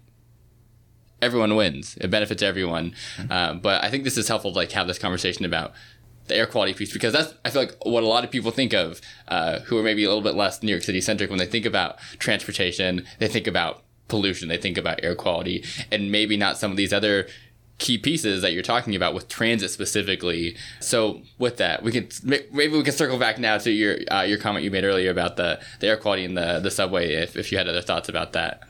[1.21, 1.97] everyone wins.
[2.01, 2.93] It benefits everyone.
[3.17, 3.31] Mm-hmm.
[3.31, 5.73] Uh, but I think this is helpful to like have this conversation about
[6.27, 8.73] the air quality piece because that's I feel like what a lot of people think
[8.73, 11.45] of uh, who are maybe a little bit less New York City centric when they
[11.45, 13.05] think about transportation.
[13.19, 14.47] They think about pollution.
[14.47, 17.27] They think about air quality, and maybe not some of these other
[17.77, 20.57] key pieces that you're talking about with transit specifically.
[20.79, 24.37] So with that, we can maybe we can circle back now to your uh, your
[24.37, 27.13] comment you made earlier about the, the air quality in the the subway.
[27.13, 28.63] If if you had other thoughts about that,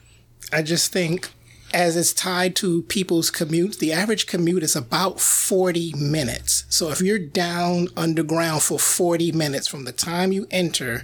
[0.52, 1.30] I just think
[1.74, 6.66] as it's tied to people's commutes, the average commute is about 40 minutes.
[6.70, 11.04] So if you're down underground for 40 minutes from the time you enter,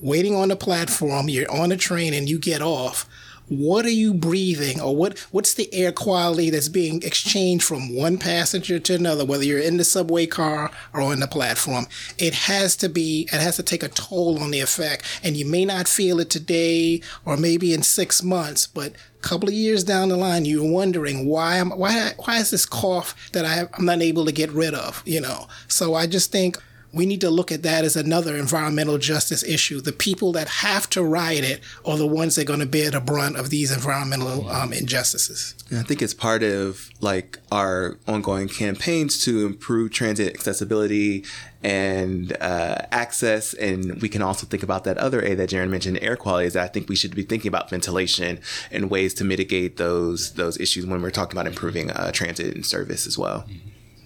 [0.00, 3.08] waiting on the platform, you're on a train and you get off,
[3.50, 4.80] what are you breathing?
[4.80, 9.42] Or what what's the air quality that's being exchanged from one passenger to another whether
[9.42, 11.86] you're in the subway car or on the platform?
[12.16, 15.04] It has to be it has to take a toll on the effect.
[15.24, 19.54] And you may not feel it today or maybe in 6 months but couple of
[19.54, 23.68] years down the line you're wondering why am why why is this cough that I,
[23.74, 25.46] I'm not able to get rid of you know?
[25.68, 26.58] So I just think
[26.92, 29.80] we need to look at that as another environmental justice issue.
[29.80, 32.90] The people that have to ride it are the ones that are going to bear
[32.90, 35.54] the brunt of these environmental um, injustices.
[35.70, 41.24] And I think it's part of like our ongoing campaigns to improve transit accessibility
[41.62, 43.54] and uh, access.
[43.54, 46.46] And we can also think about that other A that Jaron mentioned, air quality.
[46.46, 48.40] Is that I think we should be thinking about ventilation
[48.72, 52.66] and ways to mitigate those those issues when we're talking about improving uh, transit and
[52.66, 53.46] service as well.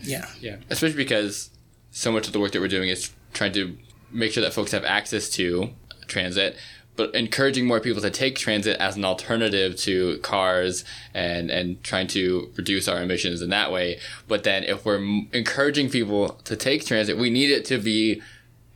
[0.03, 0.27] Yeah.
[0.41, 0.57] Yeah.
[0.69, 1.51] Especially because
[1.95, 3.79] so much of the work that we're doing is trying to
[4.11, 5.71] make sure that folks have access to
[6.09, 6.57] transit,
[6.97, 10.85] but encouraging more people to take transit as an alternative to cars
[11.15, 14.01] and and trying to reduce our emissions in that way.
[14.27, 18.21] But then if we're encouraging people to take transit, we need it to be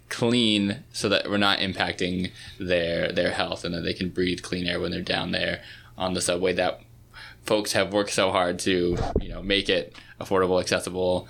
[0.09, 4.67] clean so that we're not impacting their their health and that they can breathe clean
[4.67, 5.61] air when they're down there
[5.99, 6.81] on the subway that
[7.45, 11.29] folks have worked so hard to you know make it affordable accessible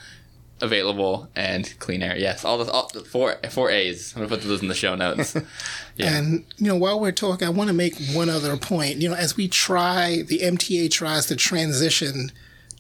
[0.61, 4.61] available and clean air yes all the, all four four a's i'm gonna put those
[4.61, 5.37] in the show notes
[5.99, 6.17] Yeah.
[6.17, 8.99] And you know, while we're talking, I want to make one other point.
[8.99, 12.31] You know, as we try, the MTA tries to transition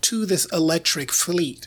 [0.02, 1.66] to this electric fleet,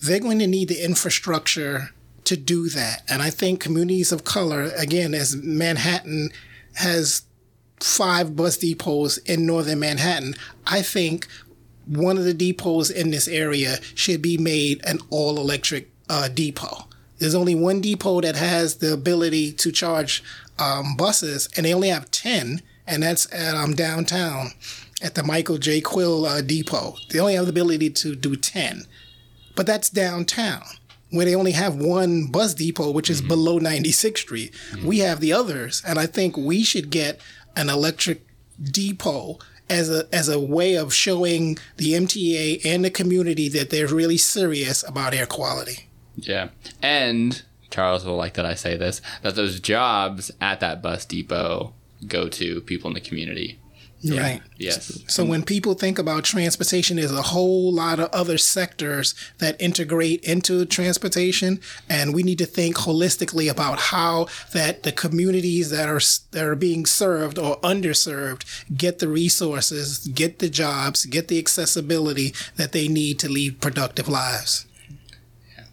[0.00, 1.90] they're going to need the infrastructure
[2.24, 3.02] to do that.
[3.08, 6.30] And I think communities of color, again, as Manhattan
[6.74, 7.22] has
[7.80, 10.36] five bus depots in northern Manhattan,
[10.66, 11.26] I think
[11.86, 16.88] one of the depots in this area should be made an all electric uh, depot.
[17.18, 20.22] There's only one depot that has the ability to charge
[20.58, 24.50] um, buses, and they only have 10, and that's at um, downtown
[25.02, 25.80] at the Michael J.
[25.80, 26.96] Quill uh, Depot.
[27.10, 28.86] They only have the ability to do 10,
[29.54, 30.62] but that's downtown
[31.10, 34.52] where they only have one bus depot, which is below 96th Street.
[34.84, 37.20] We have the others, and I think we should get
[37.54, 38.26] an electric
[38.60, 39.38] depot
[39.70, 44.18] as a as a way of showing the MTA and the community that they're really
[44.18, 45.88] serious about air quality.
[46.16, 46.48] yeah
[46.82, 51.72] and charles will like that i say this that those jobs at that bus depot
[52.06, 53.58] go to people in the community
[54.04, 54.42] Right.
[54.58, 59.60] yes So when people think about transportation, there's a whole lot of other sectors that
[59.60, 65.88] integrate into transportation, and we need to think holistically about how that the communities that
[65.88, 66.00] are
[66.32, 68.44] that are being served or underserved
[68.76, 74.08] get the resources, get the jobs, get the accessibility that they need to lead productive
[74.08, 74.66] lives.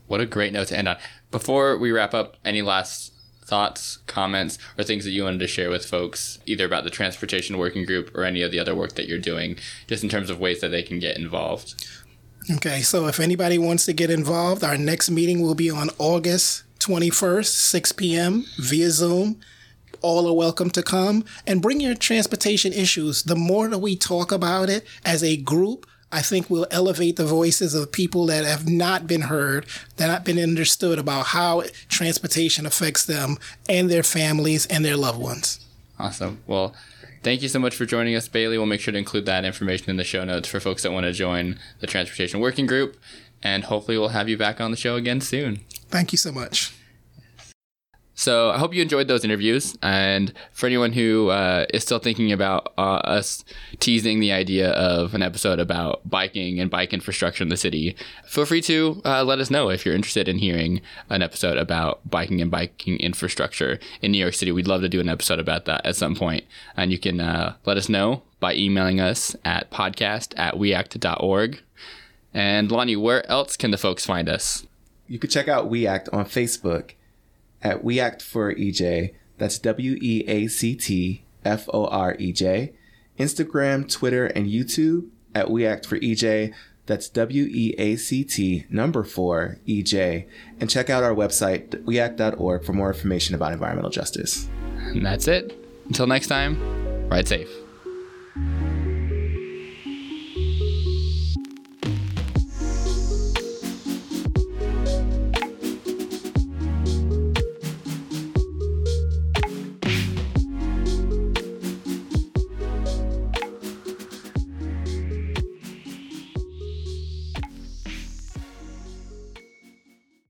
[0.07, 0.97] What a great note to end on.
[1.31, 3.13] Before we wrap up, any last
[3.45, 7.57] thoughts, comments, or things that you wanted to share with folks, either about the transportation
[7.57, 10.39] working group or any of the other work that you're doing, just in terms of
[10.39, 11.87] ways that they can get involved?
[12.49, 16.63] Okay, so if anybody wants to get involved, our next meeting will be on August
[16.79, 18.45] 21st, 6 p.m.
[18.57, 19.39] via Zoom.
[20.01, 23.21] All are welcome to come and bring your transportation issues.
[23.21, 27.25] The more that we talk about it as a group, I think we'll elevate the
[27.25, 31.63] voices of people that have not been heard, that have not been understood about how
[31.87, 33.37] transportation affects them
[33.69, 35.65] and their families and their loved ones.
[35.97, 36.39] Awesome.
[36.47, 36.75] Well,
[37.23, 38.57] thank you so much for joining us, Bailey.
[38.57, 41.05] We'll make sure to include that information in the show notes for folks that want
[41.05, 42.97] to join the transportation working group.
[43.43, 45.61] And hopefully, we'll have you back on the show again soon.
[45.89, 46.73] Thank you so much.
[48.21, 49.75] So I hope you enjoyed those interviews.
[49.81, 53.43] And for anyone who uh, is still thinking about uh, us
[53.79, 57.95] teasing the idea of an episode about biking and bike infrastructure in the city,
[58.27, 62.07] feel free to uh, let us know if you're interested in hearing an episode about
[62.07, 64.51] biking and biking infrastructure in New York City.
[64.51, 66.43] We'd love to do an episode about that at some point.
[66.77, 71.59] And you can uh, let us know by emailing us at podcast at weact.org.
[72.35, 74.67] And Lonnie, where else can the folks find us?
[75.07, 76.91] You could check out WE ACT on Facebook
[77.63, 79.13] at WE ACT for EJ.
[79.37, 82.73] That's W E A C T F O R E J.
[83.19, 86.53] Instagram, Twitter, and YouTube at WE ACT for EJ.
[86.85, 90.27] That's W E A C T number four EJ.
[90.59, 94.49] And check out our website, weact.org, for more information about environmental justice.
[94.77, 95.57] And that's it.
[95.87, 97.49] Until next time, ride safe.